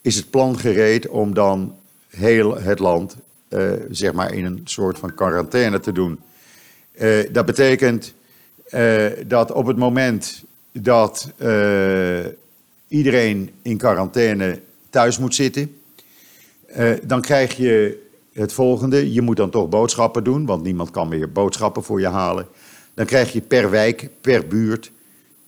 Is 0.00 0.16
het 0.16 0.30
plan 0.30 0.58
gereed 0.58 1.08
om 1.08 1.34
dan 1.34 1.76
heel 2.08 2.60
het 2.60 2.78
land 2.78 3.16
uh, 3.48 3.72
zeg 3.90 4.12
maar 4.12 4.34
in 4.34 4.44
een 4.44 4.60
soort 4.64 4.98
van 4.98 5.14
quarantaine 5.14 5.80
te 5.80 5.92
doen? 5.92 6.20
Uh, 7.00 7.18
dat 7.32 7.46
betekent 7.46 8.14
uh, 8.70 9.06
dat 9.26 9.52
op 9.52 9.66
het 9.66 9.76
moment 9.76 10.44
dat 10.72 11.32
iedereen 12.88 13.50
in 13.62 13.76
quarantaine 13.76 14.60
thuis 14.90 15.18
moet 15.18 15.34
zitten, 15.34 15.76
dan 17.02 17.20
krijg 17.20 17.56
je 17.56 18.02
het 18.32 18.52
volgende. 18.52 19.12
Je 19.12 19.22
moet 19.22 19.36
dan 19.36 19.50
toch 19.50 19.68
boodschappen 19.68 20.24
doen, 20.24 20.46
want 20.46 20.62
niemand 20.62 20.90
kan 20.90 21.08
meer 21.08 21.32
boodschappen 21.32 21.82
voor 21.82 22.00
je 22.00 22.08
halen. 22.08 22.46
Dan 22.94 23.06
krijg 23.06 23.32
je 23.32 23.40
per 23.40 23.70
wijk, 23.70 24.08
per 24.20 24.46
buurt, 24.46 24.90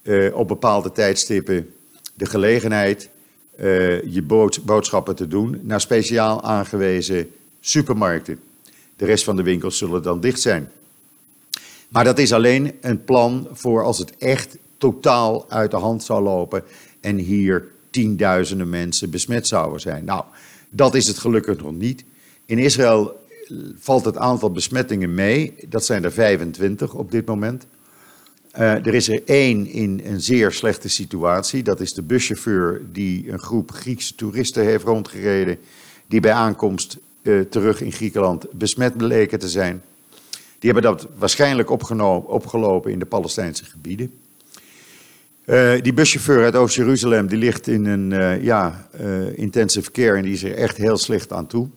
uh, 0.06 0.36
op 0.36 0.48
bepaalde 0.48 0.92
tijdstippen 0.92 1.74
de 2.14 2.26
gelegenheid 2.26 3.10
uh, 3.60 4.02
je 4.02 4.22
boodschappen 4.64 5.16
te 5.16 5.28
doen 5.28 5.60
naar 5.62 5.80
speciaal 5.80 6.42
aangewezen 6.42 7.30
supermarkten. 7.60 8.40
De 8.96 9.04
rest 9.04 9.24
van 9.24 9.36
de 9.36 9.42
winkels 9.42 9.78
zullen 9.78 10.02
dan 10.02 10.20
dicht 10.20 10.40
zijn. 10.40 10.70
Maar 11.88 12.04
dat 12.04 12.18
is 12.18 12.32
alleen 12.32 12.72
een 12.80 13.04
plan 13.04 13.48
voor 13.52 13.84
als 13.84 13.98
het 13.98 14.16
echt 14.16 14.56
totaal 14.78 15.50
uit 15.50 15.70
de 15.70 15.76
hand 15.76 16.02
zou 16.02 16.22
lopen 16.22 16.62
en 17.00 17.16
hier 17.16 17.68
tienduizenden 17.90 18.68
mensen 18.68 19.10
besmet 19.10 19.46
zouden 19.46 19.80
zijn. 19.80 20.04
Nou, 20.04 20.24
dat 20.70 20.94
is 20.94 21.06
het 21.06 21.18
gelukkig 21.18 21.62
nog 21.62 21.72
niet. 21.72 22.04
In 22.46 22.58
Israël 22.58 23.24
valt 23.78 24.04
het 24.04 24.16
aantal 24.16 24.50
besmettingen 24.50 25.14
mee. 25.14 25.54
Dat 25.68 25.84
zijn 25.84 26.04
er 26.04 26.12
25 26.12 26.94
op 26.94 27.10
dit 27.10 27.26
moment. 27.26 27.66
Uh, 28.58 28.86
er 28.86 28.94
is 28.94 29.08
er 29.08 29.22
één 29.24 29.66
in 29.66 30.00
een 30.04 30.20
zeer 30.20 30.52
slechte 30.52 30.88
situatie. 30.88 31.62
Dat 31.62 31.80
is 31.80 31.94
de 31.94 32.02
buschauffeur 32.02 32.82
die 32.92 33.30
een 33.32 33.38
groep 33.38 33.70
Griekse 33.70 34.14
toeristen 34.14 34.64
heeft 34.64 34.84
rondgereden. 34.84 35.58
Die 36.06 36.20
bij 36.20 36.32
aankomst 36.32 36.98
uh, 37.22 37.40
terug 37.40 37.80
in 37.80 37.92
Griekenland 37.92 38.46
besmet 38.52 38.96
bleken 38.96 39.38
te 39.38 39.48
zijn. 39.48 39.82
Die 40.58 40.72
hebben 40.72 40.82
dat 40.82 41.08
waarschijnlijk 41.18 41.70
opgelopen 42.26 42.92
in 42.92 42.98
de 42.98 43.04
Palestijnse 43.04 43.64
gebieden. 43.64 44.10
Uh, 45.46 45.72
die 45.82 45.92
buschauffeur 45.92 46.44
uit 46.44 46.56
Oost-Jeruzalem 46.56 47.26
die 47.26 47.38
ligt 47.38 47.66
in 47.66 47.84
een 47.84 48.42
ja, 48.42 48.88
intensive 49.34 49.90
care 49.90 50.16
en 50.16 50.22
die 50.22 50.32
is 50.32 50.44
er 50.44 50.54
echt 50.54 50.76
heel 50.76 50.96
slecht 50.96 51.32
aan 51.32 51.46
toe. 51.46 51.68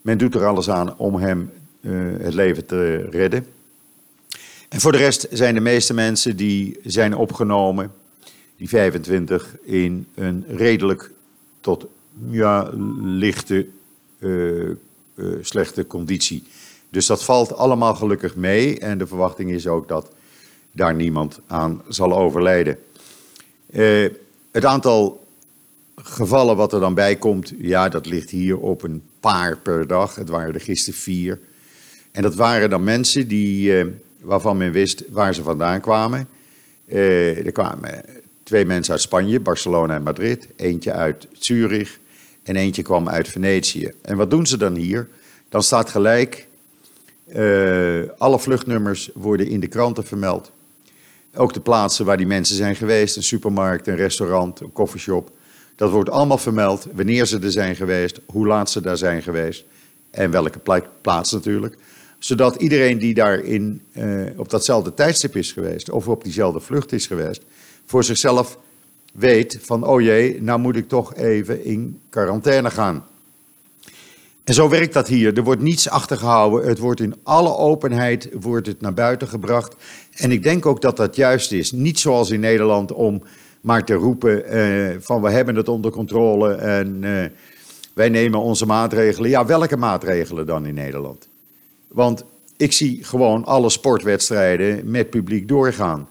Men 0.00 0.18
doet 0.18 0.34
er 0.34 0.46
alles 0.46 0.70
aan 0.70 0.98
om 0.98 1.16
hem 1.16 1.50
uh, 1.80 1.92
het 2.18 2.34
leven 2.34 2.66
te 2.66 3.08
redden. 3.10 3.46
En 4.70 4.80
voor 4.80 4.92
de 4.92 4.98
rest 4.98 5.26
zijn 5.30 5.54
de 5.54 5.60
meeste 5.60 5.94
mensen 5.94 6.36
die 6.36 6.78
zijn 6.84 7.14
opgenomen, 7.14 7.92
die 8.56 8.68
25, 8.68 9.56
in 9.62 10.06
een 10.14 10.44
redelijk 10.48 11.10
tot 11.60 11.86
lichte, 13.02 13.66
uh, 14.18 14.68
uh, 14.68 14.74
slechte 15.40 15.86
conditie. 15.86 16.46
Dus 16.90 17.06
dat 17.06 17.24
valt 17.24 17.56
allemaal 17.56 17.94
gelukkig 17.94 18.36
mee 18.36 18.78
en 18.78 18.98
de 18.98 19.06
verwachting 19.06 19.50
is 19.50 19.66
ook 19.66 19.88
dat 19.88 20.10
daar 20.72 20.94
niemand 20.94 21.40
aan 21.46 21.82
zal 21.88 22.16
overlijden. 22.16 22.78
het 24.50 24.64
aantal 24.64 25.26
gevallen 26.04 26.56
wat 26.56 26.72
er 26.72 26.80
dan 26.80 26.94
bij 26.94 27.16
komt, 27.16 27.52
ja, 27.58 27.88
dat 27.88 28.06
ligt 28.06 28.30
hier 28.30 28.58
op 28.58 28.82
een 28.82 29.02
paar 29.20 29.58
per 29.58 29.86
dag. 29.86 30.14
Het 30.14 30.28
waren 30.28 30.54
er 30.54 30.60
gisteren 30.60 31.00
vier. 31.00 31.38
En 32.12 32.22
dat 32.22 32.34
waren 32.34 32.70
dan 32.70 32.84
mensen 32.84 33.28
die, 33.28 33.78
eh, 33.78 33.86
waarvan 34.22 34.56
men 34.56 34.72
wist 34.72 35.04
waar 35.10 35.34
ze 35.34 35.42
vandaan 35.42 35.80
kwamen. 35.80 36.28
Eh, 36.86 37.46
er 37.46 37.52
kwamen 37.52 38.04
twee 38.42 38.64
mensen 38.66 38.92
uit 38.92 39.02
Spanje, 39.02 39.40
Barcelona 39.40 39.94
en 39.94 40.02
Madrid. 40.02 40.48
Eentje 40.56 40.92
uit 40.92 41.26
Zurich 41.32 41.98
en 42.42 42.56
eentje 42.56 42.82
kwam 42.82 43.08
uit 43.08 43.28
Venetië. 43.28 43.92
En 44.02 44.16
wat 44.16 44.30
doen 44.30 44.46
ze 44.46 44.56
dan 44.56 44.74
hier? 44.74 45.08
Dan 45.48 45.62
staat 45.62 45.90
gelijk, 45.90 46.46
uh, 47.34 48.02
alle 48.18 48.38
vluchtnummers 48.38 49.10
worden 49.14 49.48
in 49.48 49.60
de 49.60 49.66
kranten 49.66 50.04
vermeld. 50.04 50.50
Ook 51.34 51.52
de 51.52 51.60
plaatsen 51.60 52.04
waar 52.04 52.16
die 52.16 52.26
mensen 52.26 52.56
zijn 52.56 52.76
geweest, 52.76 53.16
een 53.16 53.22
supermarkt, 53.22 53.86
een 53.86 53.96
restaurant, 53.96 54.60
een 54.60 54.72
koffieshop. 54.72 55.30
Dat 55.76 55.90
wordt 55.90 56.10
allemaal 56.10 56.38
vermeld, 56.38 56.86
wanneer 56.92 57.26
ze 57.26 57.38
er 57.38 57.52
zijn 57.52 57.76
geweest, 57.76 58.20
hoe 58.26 58.46
laat 58.46 58.70
ze 58.70 58.80
daar 58.80 58.96
zijn 58.96 59.22
geweest 59.22 59.64
en 60.10 60.30
welke 60.30 60.60
plaats 61.00 61.32
natuurlijk. 61.32 61.76
Zodat 62.20 62.56
iedereen 62.56 62.98
die 62.98 63.14
daar 63.14 63.38
in, 63.38 63.82
uh, 63.92 64.22
op 64.36 64.48
datzelfde 64.48 64.94
tijdstip 64.94 65.36
is 65.36 65.52
geweest 65.52 65.90
of 65.90 66.08
op 66.08 66.24
diezelfde 66.24 66.60
vlucht 66.60 66.92
is 66.92 67.06
geweest, 67.06 67.42
voor 67.86 68.04
zichzelf 68.04 68.58
weet 69.12 69.58
van, 69.62 69.86
oh 69.86 70.00
jee, 70.00 70.42
nou 70.42 70.60
moet 70.60 70.76
ik 70.76 70.88
toch 70.88 71.14
even 71.14 71.64
in 71.64 72.00
quarantaine 72.10 72.70
gaan. 72.70 73.04
En 74.44 74.54
zo 74.54 74.68
werkt 74.68 74.92
dat 74.92 75.08
hier. 75.08 75.36
Er 75.36 75.44
wordt 75.44 75.62
niets 75.62 75.88
achtergehouden. 75.88 76.68
Het 76.68 76.78
wordt 76.78 77.00
in 77.00 77.14
alle 77.22 77.56
openheid 77.56 78.28
wordt 78.40 78.66
het 78.66 78.80
naar 78.80 78.94
buiten 78.94 79.28
gebracht. 79.28 79.76
En 80.14 80.30
ik 80.30 80.42
denk 80.42 80.66
ook 80.66 80.80
dat 80.80 80.96
dat 80.96 81.16
juist 81.16 81.52
is. 81.52 81.72
Niet 81.72 81.98
zoals 81.98 82.30
in 82.30 82.40
Nederland 82.40 82.92
om 82.92 83.22
maar 83.60 83.84
te 83.84 83.94
roepen 83.94 84.56
uh, 84.56 84.96
van 85.00 85.22
we 85.22 85.30
hebben 85.30 85.56
het 85.56 85.68
onder 85.68 85.90
controle 85.90 86.54
en 86.54 87.02
uh, 87.02 87.24
wij 87.94 88.08
nemen 88.08 88.40
onze 88.40 88.66
maatregelen. 88.66 89.30
Ja, 89.30 89.46
welke 89.46 89.76
maatregelen 89.76 90.46
dan 90.46 90.66
in 90.66 90.74
Nederland? 90.74 91.29
Want 91.92 92.24
ik 92.56 92.72
zie 92.72 93.04
gewoon 93.04 93.44
alle 93.44 93.70
sportwedstrijden 93.70 94.90
met 94.90 95.10
publiek 95.10 95.48
doorgaan. 95.48 96.08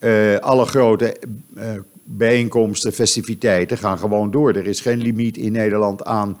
Uh, 0.00 0.36
alle 0.36 0.66
grote 0.66 1.16
bijeenkomsten, 2.04 2.92
festiviteiten 2.92 3.78
gaan 3.78 3.98
gewoon 3.98 4.30
door. 4.30 4.54
Er 4.54 4.66
is 4.66 4.80
geen 4.80 4.98
limiet 4.98 5.36
in 5.36 5.52
Nederland 5.52 6.04
aan 6.04 6.38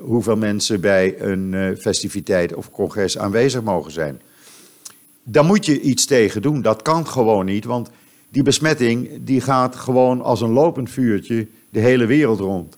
hoeveel 0.00 0.36
mensen 0.36 0.80
bij 0.80 1.20
een 1.20 1.76
festiviteit 1.76 2.54
of 2.54 2.70
congres 2.70 3.18
aanwezig 3.18 3.62
mogen 3.62 3.92
zijn. 3.92 4.20
Daar 5.22 5.44
moet 5.44 5.66
je 5.66 5.80
iets 5.80 6.06
tegen 6.06 6.42
doen. 6.42 6.62
Dat 6.62 6.82
kan 6.82 7.06
gewoon 7.06 7.44
niet, 7.44 7.64
want 7.64 7.90
die 8.28 8.42
besmetting 8.42 9.10
die 9.20 9.40
gaat 9.40 9.76
gewoon 9.76 10.22
als 10.22 10.40
een 10.40 10.52
lopend 10.52 10.90
vuurtje 10.90 11.46
de 11.70 11.80
hele 11.80 12.06
wereld 12.06 12.40
rond. 12.40 12.76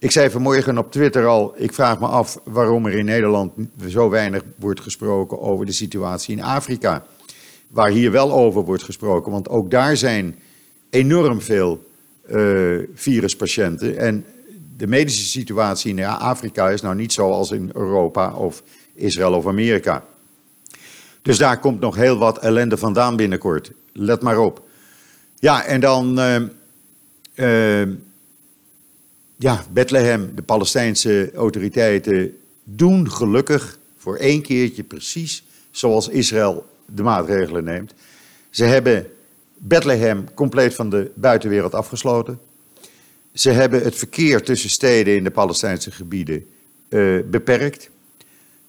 Ik 0.00 0.10
zei 0.10 0.30
vanmorgen 0.30 0.78
op 0.78 0.92
Twitter 0.92 1.26
al, 1.26 1.54
ik 1.56 1.72
vraag 1.72 2.00
me 2.00 2.06
af 2.06 2.40
waarom 2.44 2.86
er 2.86 2.92
in 2.92 3.04
Nederland 3.04 3.52
zo 3.88 4.10
weinig 4.10 4.42
wordt 4.56 4.80
gesproken 4.80 5.40
over 5.40 5.66
de 5.66 5.72
situatie 5.72 6.36
in 6.36 6.42
Afrika. 6.42 7.04
Waar 7.68 7.90
hier 7.90 8.10
wel 8.10 8.32
over 8.32 8.64
wordt 8.64 8.82
gesproken, 8.82 9.32
want 9.32 9.48
ook 9.48 9.70
daar 9.70 9.96
zijn 9.96 10.38
enorm 10.90 11.40
veel 11.40 11.84
uh, 12.30 12.82
viruspatiënten. 12.94 13.98
En 13.98 14.24
de 14.76 14.86
medische 14.86 15.24
situatie 15.24 15.96
in 15.96 16.04
Afrika 16.04 16.68
is 16.68 16.80
nou 16.80 16.94
niet 16.94 17.12
zoals 17.12 17.50
in 17.50 17.70
Europa 17.74 18.34
of 18.34 18.62
Israël 18.94 19.34
of 19.34 19.46
Amerika. 19.46 20.04
Dus 21.22 21.38
daar 21.38 21.58
komt 21.60 21.80
nog 21.80 21.96
heel 21.96 22.18
wat 22.18 22.38
ellende 22.38 22.76
vandaan 22.76 23.16
binnenkort. 23.16 23.72
Let 23.92 24.22
maar 24.22 24.38
op. 24.38 24.62
Ja, 25.38 25.64
en 25.64 25.80
dan 25.80 26.18
uh, 26.18 26.36
uh, 27.34 27.88
ja, 29.40 29.64
Bethlehem, 29.72 30.32
de 30.34 30.42
Palestijnse 30.42 31.30
autoriteiten 31.34 32.36
doen 32.64 33.10
gelukkig 33.10 33.78
voor 33.98 34.16
één 34.16 34.42
keertje 34.42 34.82
precies 34.82 35.44
zoals 35.70 36.08
Israël 36.08 36.66
de 36.86 37.02
maatregelen 37.02 37.64
neemt. 37.64 37.94
Ze 38.50 38.64
hebben 38.64 39.06
Bethlehem 39.58 40.34
compleet 40.34 40.74
van 40.74 40.90
de 40.90 41.10
buitenwereld 41.14 41.74
afgesloten. 41.74 42.38
Ze 43.32 43.50
hebben 43.50 43.82
het 43.82 43.94
verkeer 43.94 44.42
tussen 44.42 44.70
steden 44.70 45.16
in 45.16 45.24
de 45.24 45.30
Palestijnse 45.30 45.90
gebieden 45.90 46.46
uh, 46.88 47.20
beperkt. 47.26 47.90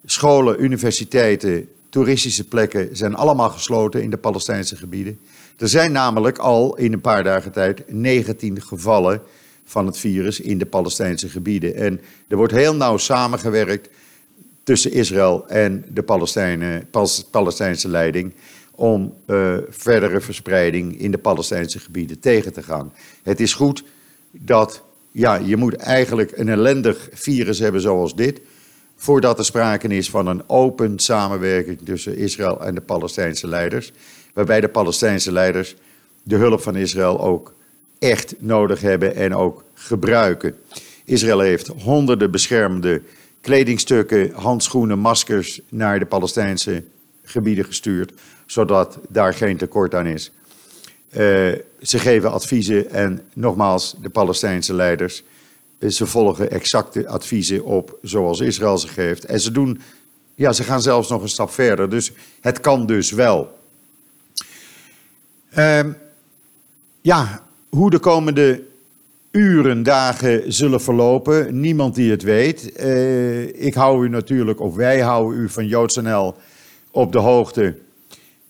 Scholen, 0.06 0.64
universiteiten, 0.64 1.70
toeristische 1.90 2.48
plekken 2.48 2.96
zijn 2.98 3.16
allemaal 3.16 3.50
gesloten 3.50 4.04
in 4.04 4.10
de 4.10 4.18
Palestijnse 4.18 4.76
gebieden. 4.76 5.20
Er 5.58 5.70
zijn 5.70 5.92
namelijk 5.92 6.38
al 6.38 6.78
in 6.78 6.94
een 6.94 7.02
paar 7.02 7.24
dagen 7.24 7.52
tijd 7.52 7.92
19 7.92 8.62
gevallen 8.62 9.22
van 9.66 9.86
het 9.86 9.98
virus 9.98 10.40
in 10.40 10.58
de 10.58 10.66
Palestijnse 10.66 11.30
gebieden. 11.30 11.76
En 11.76 12.02
er 12.28 12.38
wordt 12.38 12.54
heel 12.54 12.76
nauw 12.76 12.98
samengewerkt 12.98 13.90
tussen 14.64 14.92
Israël 14.92 15.48
en 15.48 15.86
de 15.90 16.04
Palestijnen, 16.04 16.88
Palestijnse 17.32 17.88
leiding 17.88 18.34
om 18.76 19.14
uh, 19.28 19.58
verdere 19.70 20.22
verspreiding 20.22 21.00
in 21.00 21.12
de 21.12 21.18
Palestijnse 21.18 21.80
gebieden 21.80 22.20
tegen 22.20 22.54
te 22.54 22.64
gaan. 22.64 22.94
Het 23.24 23.40
is 23.40 23.54
goed 23.54 23.84
dat 24.32 24.84
ja, 25.12 25.36
je 25.36 25.58
moet 25.58 25.76
eigenlijk 25.76 26.32
een 26.36 26.50
ellendig 26.50 27.10
virus 27.14 27.60
hebben 27.60 27.82
zoals 27.82 28.16
dit, 28.16 28.42
voordat 28.96 29.40
er 29.40 29.46
sprake 29.46 29.88
is 29.88 30.10
van 30.10 30.28
een 30.28 30.50
open 30.50 31.00
samenwerking 31.00 31.80
tussen 31.84 32.18
Israël 32.18 32.62
en 32.66 32.76
de 32.76 32.82
Palestijnse 32.82 33.48
leiders, 33.48 33.92
waarbij 34.34 34.62
de 34.62 34.70
Palestijnse 34.70 35.32
leiders 35.32 35.76
de 36.24 36.36
hulp 36.36 36.62
van 36.62 36.76
Israël 36.76 37.22
ook 37.22 37.54
echt 38.02 38.36
nodig 38.40 38.82
hebben 38.82 39.16
en 39.16 39.36
ook 39.36 39.64
gebruiken. 39.74 40.56
Israël 41.06 41.40
heeft 41.40 41.68
honderden 41.68 42.32
beschermende 42.32 43.02
kledingstukken, 43.42 44.32
handschoenen, 44.34 45.00
maskers 45.00 45.62
naar 45.70 46.00
de 46.00 46.06
Palestijnse 46.06 46.84
gebieden 47.24 47.66
gestuurd, 47.66 48.14
zodat 48.46 49.00
daar 49.10 49.34
geen 49.34 49.58
tekort 49.58 49.96
aan 49.96 50.06
is. 50.06 50.32
Uh, 51.12 51.18
ze 51.82 52.00
geven 52.00 52.32
adviezen 52.32 52.90
en 52.90 53.22
nogmaals, 53.34 53.96
de 54.02 54.10
Palestijnse 54.10 54.74
leiders, 54.74 55.24
uh, 55.80 55.90
ze 55.90 56.06
volgen 56.06 56.52
exacte 56.52 57.08
adviezen 57.08 57.64
op 57.64 57.98
zoals 58.02 58.40
Israël 58.40 58.78
ze 58.78 58.88
geeft. 58.88 59.26
En 59.26 59.40
ze 59.40 59.52
doen, 59.52 59.82
ja, 60.36 60.54
ze 60.54 60.64
gaan 60.64 60.82
zelfs 60.82 61.10
nog 61.10 61.22
een 61.22 61.30
stap 61.30 61.52
verder. 61.52 61.90
Dus 61.90 62.12
het 62.42 62.60
kan 62.60 62.86
dus 62.86 63.12
wel. 63.12 63.60
Uh, 65.58 65.80
ja, 67.02 67.44
hoe 67.72 67.90
de 67.90 68.00
komende 68.00 68.64
uren, 69.32 69.84
dagen 69.84 70.54
zullen 70.54 70.82
verlopen. 70.82 71.60
Niemand 71.60 71.96
die 71.96 72.12
het 72.12 72.24
weet. 72.24 72.72
Uh, 72.80 73.66
ik 73.66 73.74
hou 73.74 74.06
u 74.06 74.10
natuurlijk, 74.10 74.60
of 74.60 74.76
wij 74.76 75.00
houden 75.00 75.40
u 75.40 75.50
van 75.50 75.68
JoodsNL 75.68 76.36
op 76.92 77.12
de 77.12 77.18
hoogte. 77.18 77.76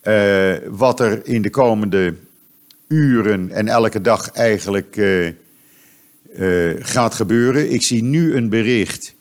Uh, 0.04 0.54
wat 0.70 1.00
er 1.00 1.25
in 1.25 1.42
de 1.42 1.50
komende 1.50 2.16
uren 2.88 3.51
en 3.51 3.68
elke 3.68 4.01
dag 4.01 4.32
eigenlijk 4.32 4.96
uh, 4.96 5.30
gaat 6.80 7.13
gebeuren. 7.13 7.72
Ik 7.72 7.82
zie 7.82 8.04
nu 8.04 8.36
een 8.36 8.50
bericht 8.50 9.16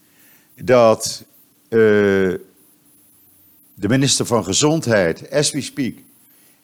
dat 0.54 1.24
de 1.68 2.40
minister 3.88 4.26
van 4.26 4.44
Gezondheid, 4.44 5.30
as 5.30 5.50
we 5.50 5.60
speak, 5.60 5.94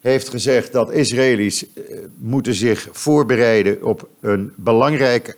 heeft 0.07 0.29
gezegd 0.29 0.73
dat 0.73 0.93
Israëli's 0.93 1.63
uh, 1.63 1.99
moeten 2.19 2.55
zich 2.55 2.89
voorbereiden 2.93 3.83
op 3.83 4.09
een 4.21 4.53
belangrijke, 4.57 5.31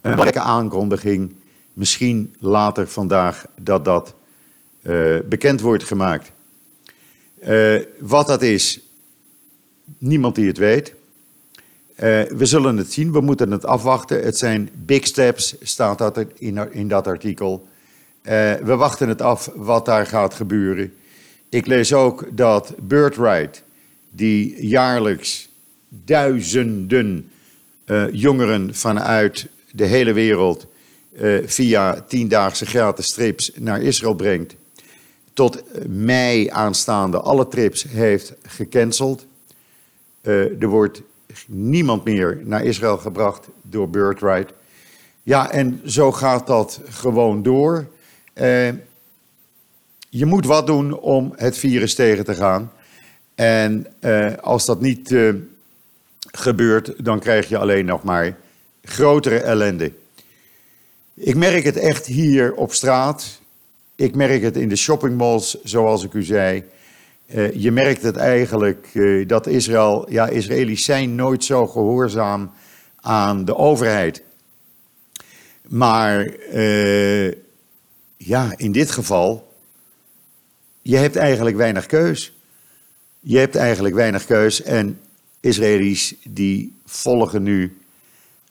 een 0.00 0.10
belangrijke 0.10 0.40
aankondiging. 0.40 1.34
Misschien 1.72 2.34
later 2.38 2.88
vandaag 2.88 3.46
dat 3.60 3.84
dat 3.84 4.14
uh, 4.82 5.18
bekend 5.28 5.60
wordt 5.60 5.84
gemaakt. 5.84 6.32
Uh, 7.48 7.82
wat 7.98 8.26
dat 8.26 8.42
is, 8.42 8.80
niemand 9.98 10.34
die 10.34 10.46
het 10.46 10.58
weet. 10.58 10.94
we 11.96 12.40
zullen 12.40 12.76
het 12.76 12.92
zien, 12.92 13.12
we 13.12 13.20
moeten 13.20 13.50
het 13.50 13.64
afwachten. 13.64 14.22
Het 14.22 14.38
zijn 14.38 14.70
big 14.74 15.06
steps, 15.06 15.56
staat 15.62 15.98
dat 15.98 16.24
in, 16.34 16.72
in 16.72 16.88
dat 16.88 17.06
artikel. 17.06 17.68
we 18.22 18.74
wachten 18.76 19.08
het 19.08 19.22
af 19.22 19.50
wat 19.54 19.84
daar 19.84 20.06
gaat 20.06 20.34
gebeuren. 20.34 20.94
Ik 21.48 21.66
lees 21.66 21.92
ook 21.92 22.26
dat 22.30 22.74
Birthright 22.78 23.62
die 24.16 24.66
jaarlijks 24.66 25.48
duizenden 25.88 27.30
uh, 27.86 28.04
jongeren 28.12 28.74
vanuit 28.74 29.46
de 29.72 29.84
hele 29.84 30.12
wereld 30.12 30.66
uh, 31.20 31.42
via 31.46 32.00
tiendaagse 32.00 32.66
gratis 32.66 33.06
trips 33.06 33.50
naar 33.54 33.82
Israël 33.82 34.14
brengt. 34.14 34.54
Tot 35.32 35.62
mei 35.88 36.48
aanstaande 36.48 37.20
alle 37.20 37.48
trips 37.48 37.82
heeft 37.88 38.34
gecanceld. 38.42 39.26
Uh, 40.22 40.62
er 40.62 40.68
wordt 40.68 41.02
niemand 41.46 42.04
meer 42.04 42.40
naar 42.44 42.64
Israël 42.64 42.98
gebracht 42.98 43.48
door 43.62 43.88
Birthright. 43.90 44.52
Ja, 45.22 45.50
en 45.50 45.80
zo 45.84 46.12
gaat 46.12 46.46
dat 46.46 46.80
gewoon 46.88 47.42
door. 47.42 47.86
je 50.08 50.26
moet 50.26 50.46
wat 50.46 50.66
doen 50.66 50.98
om 50.98 51.32
het 51.36 51.58
virus 51.58 51.94
tegen 51.94 52.24
te 52.24 52.34
gaan. 52.34 52.72
En 53.34 53.86
uh, 54.00 54.32
als 54.40 54.64
dat 54.64 54.80
niet 54.80 55.10
uh, 55.10 55.34
gebeurt, 56.32 57.04
dan 57.04 57.20
krijg 57.20 57.48
je 57.48 57.58
alleen 57.58 57.84
nog 57.84 58.02
maar 58.02 58.36
grotere 58.82 59.38
ellende. 59.38 59.92
Ik 61.14 61.34
merk 61.36 61.64
het 61.64 61.76
echt 61.76 62.06
hier 62.06 62.54
op 62.54 62.72
straat. 62.72 63.40
Ik 63.96 64.14
merk 64.14 64.42
het 64.42 64.56
in 64.56 64.68
de 64.68 64.76
shoppingmalls, 64.76 65.62
zoals 65.62 66.04
ik 66.04 66.12
u 66.12 66.22
zei. 66.22 66.64
Uh, 67.34 67.52
je 67.52 67.70
merkt 67.70 68.02
het 68.02 68.16
eigenlijk 68.16 68.88
dat 69.26 69.46
Israël, 69.46 70.10
ja, 70.10 70.28
Israëli's 70.28 70.84
zijn 70.84 71.14
nooit 71.14 71.44
zo 71.44 71.66
gehoorzaam 71.66 72.50
aan 73.00 73.44
de 73.44 73.56
overheid. 73.56 74.22
Maar 75.68 76.36
ja, 78.16 78.52
in 78.56 78.72
dit 78.72 78.90
geval, 78.90 79.52
je 80.82 80.96
hebt 80.96 81.16
eigenlijk 81.16 81.56
weinig 81.56 81.86
keus. 81.86 82.33
Je 83.26 83.38
hebt 83.38 83.56
eigenlijk 83.56 83.94
weinig 83.94 84.24
keus 84.24 84.62
en 84.62 85.00
Israëli's 85.40 86.14
die 86.28 86.74
volgen 86.86 87.42
nu 87.42 87.78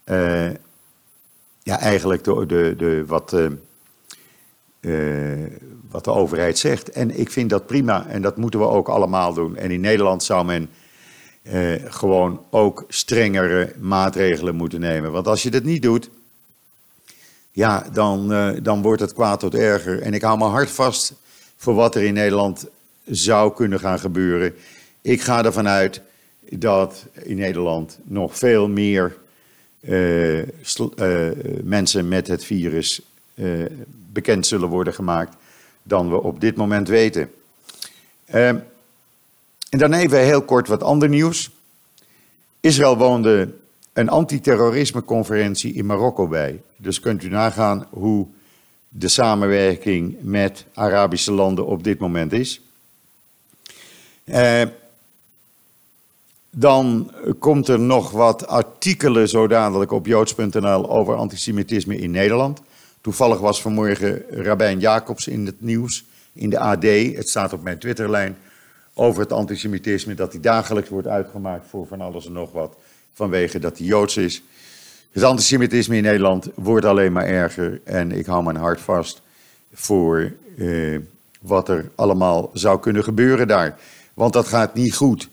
uh, 0.06 0.50
ja, 1.64 1.80
eigenlijk 1.80 2.24
de, 2.24 2.46
de, 2.46 2.74
de, 2.78 3.06
wat, 3.06 3.34
uh, 3.34 3.50
uh, 4.82 5.48
wat 5.90 6.04
de 6.04 6.12
overheid 6.12 6.58
zegt. 6.58 6.90
En 6.90 7.20
ik 7.20 7.30
vind 7.30 7.50
dat 7.50 7.66
prima 7.66 8.08
en 8.08 8.22
dat 8.22 8.38
moeten 8.38 8.60
we 8.60 8.68
ook 8.68 8.88
allemaal 8.90 9.34
doen. 9.34 9.56
En 9.56 9.72
in 9.72 9.82
Nederland 9.82 10.24
zou 10.24 10.46
men 10.46 10.70
gewoon 11.86 12.42
ook 12.50 12.86
strengere 12.88 13.74
maatregelen 13.80 14.56
moeten 14.56 14.80
nemen. 14.80 15.12
Want 15.12 15.28
als 15.28 15.44
je 15.44 15.52
dat 15.52 15.64
niet 15.64 15.82
doet, 15.82 16.10
ja, 17.52 17.86
dan, 17.92 18.28
dan 18.64 18.82
wordt 18.82 19.02
het 19.02 19.14
kwaad 19.14 19.40
tot 19.40 19.56
erger. 19.56 20.02
En 20.02 20.14
ik 20.14 20.22
hou 20.22 20.38
me 20.38 20.46
hard 20.46 20.72
vast 20.72 21.14
voor 21.58 21.74
wat 21.74 21.96
er 21.96 22.04
in 22.04 22.14
Nederland 22.14 22.68
zou 23.06 23.54
kunnen 23.54 23.80
gaan 23.80 24.00
gebeuren. 24.00 24.54
Ik 25.02 25.22
ga 25.22 25.46
ervan 25.46 25.68
uit 25.68 26.02
dat 26.50 27.06
in 27.14 27.38
Nederland 27.38 28.00
nog 28.04 28.38
veel 28.38 28.70
meer 28.70 29.18
uh, 29.82 30.40
uh, 30.40 30.46
mensen 31.64 32.08
met 32.08 32.28
het 32.28 32.46
virus 32.46 33.02
uh, 33.36 33.66
bekend 34.12 34.48
zullen 34.48 34.70
worden 34.70 34.94
gemaakt 34.94 35.36
dan 35.84 36.10
we 36.10 36.22
op 36.22 36.40
dit 36.40 36.56
moment 36.56 36.88
weten. 36.88 37.32
Ehm, 38.26 38.58
en 39.70 39.80
dan 39.80 39.94
even 39.94 40.20
heel 40.20 40.42
kort 40.42 40.68
wat 40.68 40.84
ander 40.84 41.10
nieuws. 41.10 41.52
Israël 42.60 42.98
woonde 42.98 43.54
een 43.94 44.10
antiterrorismeconferentie 44.10 45.74
in 45.74 45.86
Marokko 45.86 46.28
bij. 46.28 46.62
Dus 46.78 47.00
kunt 47.00 47.24
u 47.24 47.30
nagaan 47.30 47.88
hoe 47.90 48.28
de 48.90 49.08
samenwerking 49.08 50.16
met 50.22 50.66
Arabische 50.74 51.32
landen 51.32 51.66
op 51.66 51.84
dit 51.84 52.00
moment 52.00 52.32
is. 52.32 52.62
Uh, 54.26 54.62
dan 56.50 57.12
komt 57.40 57.68
er 57.68 57.80
nog 57.80 58.12
wat 58.12 58.48
artikelen 58.48 59.30
zo 59.30 59.48
dadelijk 59.48 59.92
op 59.92 60.06
joods.nl 60.06 60.90
over 60.90 61.16
antisemitisme 61.16 61.98
in 61.98 62.12
Nederland. 62.12 62.62
Toevallig 63.02 63.40
was 63.40 63.62
vanmorgen 63.62 64.24
Rabijn 64.30 64.80
Jacobs 64.80 65.28
in 65.28 65.46
het 65.46 65.62
nieuws, 65.62 66.06
in 66.34 66.50
de 66.50 66.60
AD. 66.60 66.84
Het 67.16 67.30
staat 67.30 67.54
op 67.54 67.64
mijn 67.64 67.80
Twitterlijn 67.80 68.38
over 68.94 69.22
het 69.22 69.32
antisemitisme 69.32 70.16
dat 70.16 70.32
hij 70.32 70.42
dagelijks 70.42 70.90
wordt 70.90 71.08
uitgemaakt 71.08 71.70
voor 71.70 71.88
van 71.88 72.02
alles 72.02 72.26
en 72.26 72.32
nog 72.32 72.52
wat. 72.52 72.76
Vanwege 73.14 73.60
dat 73.60 73.78
hij 73.78 73.88
joods 73.88 74.18
is. 74.18 74.44
Het 75.12 75.24
antisemitisme 75.24 75.96
in 75.96 76.04
Nederland 76.04 76.50
wordt 76.56 76.86
alleen 76.86 77.12
maar 77.12 77.26
erger. 77.26 77.82
En 77.84 78.12
ik 78.12 78.26
hou 78.26 78.44
mijn 78.44 78.56
hart 78.56 78.82
vast 78.82 79.22
voor 79.74 80.32
eh, 80.58 80.98
wat 81.42 81.70
er 81.70 81.90
allemaal 81.96 82.50
zou 82.54 82.80
kunnen 82.80 83.04
gebeuren 83.04 83.48
daar. 83.48 83.78
Want 84.14 84.34
dat 84.34 84.48
gaat 84.48 84.74
niet 84.74 84.96
goed. 84.96 85.30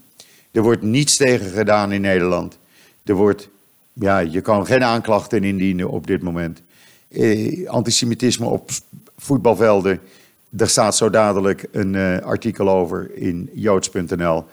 Er 0.50 0.62
wordt 0.62 0.82
niets 0.82 1.16
tegen 1.16 1.50
gedaan 1.50 1.92
in 1.92 2.00
Nederland. 2.00 2.58
Er 3.04 3.14
wordt, 3.14 3.48
ja, 3.92 4.18
je 4.18 4.40
kan 4.40 4.66
geen 4.66 4.84
aanklachten 4.84 5.44
indienen 5.44 5.90
op 5.90 6.06
dit 6.06 6.22
moment. 6.22 6.62
Eh, 7.08 7.68
antisemitisme 7.68 8.46
op 8.46 8.70
voetbalvelden. 9.16 10.00
Daar 10.48 10.68
staat 10.68 10.96
zo 10.96 11.10
dadelijk 11.10 11.66
een 11.72 11.94
uh, 11.94 12.18
artikel 12.18 12.68
over 12.68 13.10
in 13.14 13.50
joods.nl. 13.54 14.44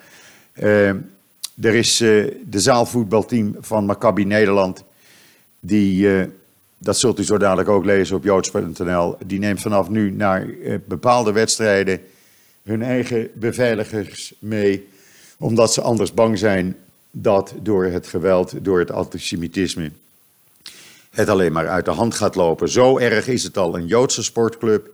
Uh, 0.54 0.90
er 1.62 1.76
is 1.76 2.02
uh, 2.02 2.32
de 2.46 2.60
zaalvoetbalteam 2.60 3.56
van 3.60 3.86
Maccabi 3.86 4.26
Nederland. 4.26 4.84
Die, 5.60 6.10
dat 6.78 6.98
zult 6.98 7.20
u 7.20 7.24
zo 7.24 7.38
dadelijk 7.38 7.70
ook 7.70 7.86
lezen 7.86 8.16
op 8.16 8.24
joods.nl. 8.24 9.16
Die 9.26 9.40
neemt 9.40 9.62
vanaf 9.62 9.90
nu 9.90 10.12
naar 10.12 10.48
bepaalde 10.88 11.32
wedstrijden 11.32 12.00
hun 12.68 12.84
eigen 12.84 13.30
beveiligers 13.34 14.34
mee 14.40 14.88
omdat 15.40 15.74
ze 15.74 15.82
anders 15.82 16.14
bang 16.14 16.38
zijn 16.38 16.76
dat 17.12 17.54
door 17.62 17.86
het 17.86 18.08
geweld, 18.08 18.54
door 18.62 18.80
het 18.80 18.92
antisemitisme, 18.92 19.92
het 21.10 21.30
alleen 21.30 21.52
maar 21.52 21.68
uit 21.68 21.86
de 21.86 21.92
hand 21.92 22.16
gaat 22.16 22.36
lopen. 22.36 22.70
Zo 22.70 22.98
erg 22.98 23.28
is 23.28 23.44
het 23.44 23.58
al. 23.58 23.76
Een 23.76 23.88
Joodse 23.88 24.24
sportclub 24.24 24.90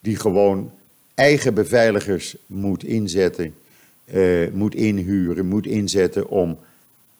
die 0.00 0.16
gewoon 0.16 0.72
eigen 1.14 1.54
beveiligers 1.54 2.36
moet 2.46 2.84
inzetten, 2.84 3.54
uh, 4.12 4.50
moet 4.52 4.74
inhuren, 4.74 5.46
moet 5.46 5.66
inzetten 5.66 6.28
om 6.28 6.58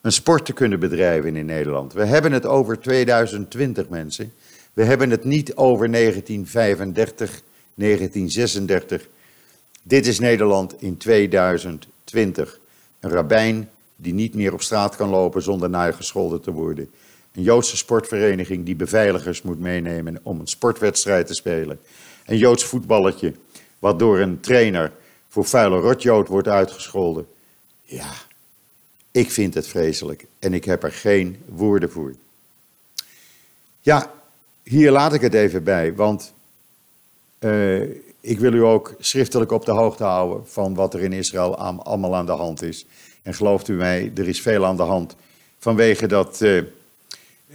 een 0.00 0.12
sport 0.12 0.44
te 0.44 0.52
kunnen 0.52 0.80
bedrijven 0.80 1.36
in 1.36 1.46
Nederland. 1.46 1.92
We 1.92 2.04
hebben 2.04 2.32
het 2.32 2.46
over 2.46 2.80
2020 2.80 3.88
mensen. 3.88 4.32
We 4.72 4.84
hebben 4.84 5.10
het 5.10 5.24
niet 5.24 5.54
over 5.54 5.90
1935, 5.90 7.42
1936. 7.74 9.08
Dit 9.88 10.06
is 10.06 10.18
Nederland 10.18 10.82
in 10.82 10.96
2020. 10.96 12.60
Een 13.00 13.10
rabbijn 13.10 13.70
die 13.96 14.14
niet 14.14 14.34
meer 14.34 14.52
op 14.52 14.62
straat 14.62 14.96
kan 14.96 15.08
lopen 15.08 15.42
zonder 15.42 15.70
nagescholden 15.70 16.40
te 16.40 16.50
worden. 16.50 16.90
Een 17.32 17.42
Joodse 17.42 17.76
sportvereniging 17.76 18.64
die 18.64 18.76
beveiligers 18.76 19.42
moet 19.42 19.58
meenemen 19.58 20.20
om 20.22 20.40
een 20.40 20.46
sportwedstrijd 20.46 21.26
te 21.26 21.34
spelen. 21.34 21.80
Een 22.26 22.36
Joods 22.36 22.64
voetballetje 22.64 23.34
wat 23.78 23.98
door 23.98 24.18
een 24.18 24.40
trainer 24.40 24.92
voor 25.28 25.44
vuile 25.44 25.78
rotjood 25.78 26.28
wordt 26.28 26.48
uitgescholden. 26.48 27.26
Ja, 27.82 28.12
ik 29.10 29.30
vind 29.30 29.54
het 29.54 29.68
vreselijk 29.68 30.26
en 30.38 30.54
ik 30.54 30.64
heb 30.64 30.82
er 30.82 30.92
geen 30.92 31.42
woorden 31.46 31.90
voor. 31.90 32.14
Ja, 33.80 34.12
hier 34.62 34.90
laat 34.90 35.12
ik 35.12 35.20
het 35.20 35.34
even 35.34 35.64
bij, 35.64 35.94
want 35.94 36.32
uh, 37.40 38.07
ik 38.20 38.38
wil 38.38 38.52
u 38.52 38.62
ook 38.64 38.94
schriftelijk 38.98 39.52
op 39.52 39.64
de 39.64 39.72
hoogte 39.72 40.04
houden 40.04 40.46
van 40.46 40.74
wat 40.74 40.94
er 40.94 41.00
in 41.00 41.12
Israël 41.12 41.56
allemaal 41.56 42.16
aan 42.16 42.26
de 42.26 42.32
hand 42.32 42.62
is. 42.62 42.86
En 43.22 43.34
gelooft 43.34 43.68
u 43.68 43.72
mij, 43.72 44.12
er 44.14 44.28
is 44.28 44.40
veel 44.40 44.66
aan 44.66 44.76
de 44.76 44.82
hand 44.82 45.16
vanwege 45.58 46.06
dat 46.06 46.40
uh, 46.40 46.62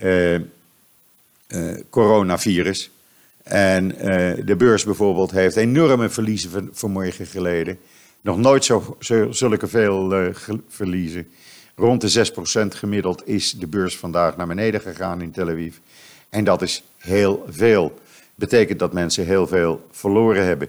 uh, 0.03 0.39
coronavirus. 1.89 2.91
En 3.43 3.87
de 4.45 4.55
beurs 4.57 4.83
bijvoorbeeld 4.83 5.31
heeft 5.31 5.55
enorme 5.55 6.09
verliezen 6.09 6.69
vanmorgen 6.71 7.25
geleden. 7.25 7.79
Nog 8.21 8.37
nooit 8.37 8.65
zo 8.65 8.97
zulke 9.29 9.67
veel 9.67 10.33
verliezen. 10.67 11.27
Rond 11.75 12.01
de 12.01 12.31
6% 12.65 12.67
gemiddeld 12.67 13.27
is 13.27 13.51
de 13.51 13.67
beurs 13.67 13.97
vandaag 13.97 14.37
naar 14.37 14.47
beneden 14.47 14.81
gegaan 14.81 15.21
in 15.21 15.31
Tel 15.31 15.49
Aviv. 15.49 15.75
En 16.29 16.43
dat 16.43 16.61
is 16.61 16.83
heel 16.97 17.45
veel 17.49 17.99
betekent 18.49 18.79
dat 18.79 18.93
mensen 18.93 19.25
heel 19.25 19.47
veel 19.47 19.87
verloren 19.91 20.45
hebben. 20.45 20.67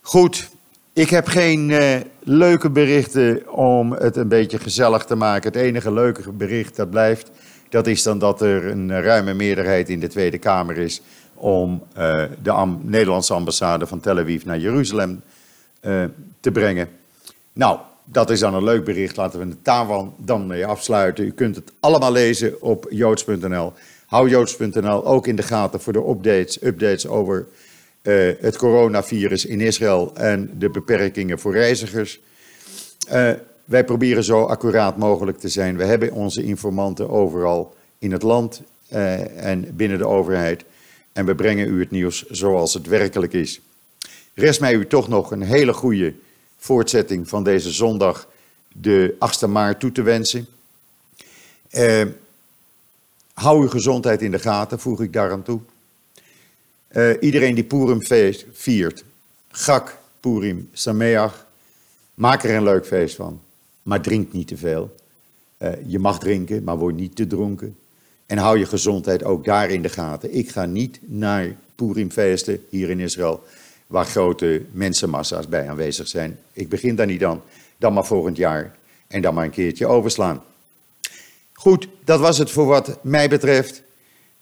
Goed, 0.00 0.50
ik 0.92 1.10
heb 1.10 1.26
geen 1.26 1.68
uh, 1.68 1.96
leuke 2.22 2.70
berichten 2.70 3.52
om 3.52 3.92
het 3.92 4.16
een 4.16 4.28
beetje 4.28 4.58
gezellig 4.58 5.04
te 5.04 5.14
maken. 5.14 5.52
Het 5.52 5.60
enige 5.60 5.92
leuke 5.92 6.32
bericht 6.32 6.76
dat 6.76 6.90
blijft, 6.90 7.30
dat 7.68 7.86
is 7.86 8.02
dan 8.02 8.18
dat 8.18 8.40
er 8.40 8.66
een 8.66 9.02
ruime 9.02 9.34
meerderheid 9.34 9.88
in 9.88 10.00
de 10.00 10.08
Tweede 10.08 10.38
Kamer 10.38 10.78
is 10.78 11.02
om 11.34 11.82
uh, 11.98 12.22
de 12.42 12.76
Nederlandse 12.82 13.34
ambassade 13.34 13.86
van 13.86 14.00
Tel 14.00 14.18
Aviv 14.18 14.44
naar 14.44 14.58
Jeruzalem 14.58 15.22
uh, 15.82 16.04
te 16.40 16.50
brengen. 16.50 16.88
Nou, 17.52 17.78
dat 18.04 18.30
is 18.30 18.40
dan 18.40 18.54
een 18.54 18.64
leuk 18.64 18.84
bericht. 18.84 19.16
Laten 19.16 19.38
we 19.40 19.46
het 19.46 19.64
daar 19.64 19.86
dan 20.16 20.46
mee 20.46 20.66
afsluiten. 20.66 21.24
U 21.24 21.32
kunt 21.32 21.56
het 21.56 21.72
allemaal 21.80 22.12
lezen 22.12 22.62
op 22.62 22.86
joods.nl. 22.90 23.72
Hou 24.10 24.28
joods.nl 24.28 25.06
ook 25.06 25.26
in 25.26 25.36
de 25.36 25.42
gaten 25.42 25.80
voor 25.80 25.92
de 25.92 26.08
updates, 26.08 26.62
updates 26.62 27.06
over 27.06 27.46
uh, 28.02 28.32
het 28.40 28.56
coronavirus 28.56 29.44
in 29.46 29.60
Israël 29.60 30.12
en 30.14 30.50
de 30.58 30.70
beperkingen 30.70 31.38
voor 31.38 31.52
reizigers. 31.52 32.20
Uh, 33.12 33.32
wij 33.64 33.84
proberen 33.84 34.24
zo 34.24 34.42
accuraat 34.42 34.96
mogelijk 34.96 35.38
te 35.38 35.48
zijn. 35.48 35.76
We 35.76 35.84
hebben 35.84 36.12
onze 36.12 36.42
informanten 36.42 37.10
overal 37.10 37.76
in 37.98 38.12
het 38.12 38.22
land 38.22 38.62
uh, 38.92 39.46
en 39.46 39.76
binnen 39.76 39.98
de 39.98 40.06
overheid. 40.06 40.64
En 41.12 41.26
we 41.26 41.34
brengen 41.34 41.68
u 41.68 41.80
het 41.80 41.90
nieuws 41.90 42.26
zoals 42.26 42.74
het 42.74 42.86
werkelijk 42.86 43.32
is. 43.32 43.60
Rest 44.34 44.60
mij 44.60 44.74
u 44.74 44.86
toch 44.86 45.08
nog 45.08 45.30
een 45.30 45.42
hele 45.42 45.72
goede 45.72 46.14
voortzetting 46.56 47.28
van 47.28 47.44
deze 47.44 47.70
zondag, 47.70 48.28
de 48.72 49.14
8e 49.14 49.48
maart, 49.48 49.80
toe 49.80 49.92
te 49.92 50.02
wensen. 50.02 50.46
Hou 53.32 53.60
uw 53.60 53.68
gezondheid 53.68 54.22
in 54.22 54.30
de 54.30 54.38
gaten, 54.38 54.78
voeg 54.78 55.00
ik 55.00 55.12
daaraan 55.12 55.42
toe. 55.42 55.60
Uh, 56.92 57.10
iedereen 57.20 57.54
die 57.54 57.64
Purim 57.64 58.02
feest 58.02 58.46
viert, 58.52 59.04
Gak, 59.48 59.98
Purim, 60.20 60.68
Sameach, 60.72 61.46
maak 62.14 62.44
er 62.44 62.54
een 62.54 62.62
leuk 62.62 62.86
feest 62.86 63.16
van. 63.16 63.40
Maar 63.82 64.00
drink 64.00 64.32
niet 64.32 64.48
te 64.48 64.56
veel. 64.56 64.94
Uh, 65.58 65.72
je 65.86 65.98
mag 65.98 66.18
drinken, 66.18 66.64
maar 66.64 66.76
word 66.76 66.94
niet 66.94 67.16
te 67.16 67.26
dronken. 67.26 67.76
En 68.26 68.38
hou 68.38 68.58
je 68.58 68.66
gezondheid 68.66 69.24
ook 69.24 69.44
daar 69.44 69.70
in 69.70 69.82
de 69.82 69.88
gaten. 69.88 70.34
Ik 70.34 70.50
ga 70.50 70.64
niet 70.64 70.98
naar 71.02 71.56
Purimfeesten 71.74 72.64
hier 72.68 72.90
in 72.90 73.00
Israël, 73.00 73.42
waar 73.86 74.04
grote 74.04 74.62
mensenmassa's 74.72 75.48
bij 75.48 75.68
aanwezig 75.68 76.08
zijn. 76.08 76.38
Ik 76.52 76.68
begin 76.68 76.96
daar 76.96 77.06
niet 77.06 77.24
aan. 77.24 77.42
Dan 77.76 77.92
maar 77.92 78.06
volgend 78.06 78.36
jaar. 78.36 78.76
En 79.06 79.22
dan 79.22 79.34
maar 79.34 79.44
een 79.44 79.50
keertje 79.50 79.86
overslaan. 79.86 80.42
Goed, 81.60 81.88
dat 82.04 82.20
was 82.20 82.38
het 82.38 82.50
voor 82.50 82.66
wat 82.66 82.98
mij 83.02 83.28
betreft. 83.28 83.82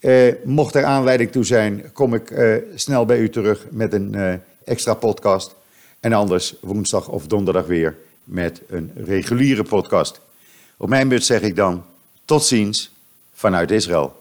Uh, 0.00 0.34
mocht 0.44 0.74
er 0.74 0.84
aanleiding 0.84 1.32
toe 1.32 1.44
zijn, 1.44 1.92
kom 1.92 2.14
ik 2.14 2.30
uh, 2.30 2.56
snel 2.74 3.04
bij 3.04 3.18
u 3.18 3.30
terug 3.30 3.66
met 3.70 3.92
een 3.92 4.12
uh, 4.16 4.34
extra 4.64 4.94
podcast. 4.94 5.54
En 6.00 6.12
anders 6.12 6.54
woensdag 6.60 7.08
of 7.08 7.26
donderdag 7.26 7.66
weer 7.66 7.96
met 8.24 8.60
een 8.68 8.92
reguliere 8.94 9.62
podcast. 9.62 10.20
Op 10.76 10.88
mijn 10.88 11.08
beurt 11.08 11.24
zeg 11.24 11.40
ik 11.40 11.56
dan 11.56 11.84
tot 12.24 12.44
ziens 12.44 12.92
vanuit 13.32 13.70
Israël. 13.70 14.16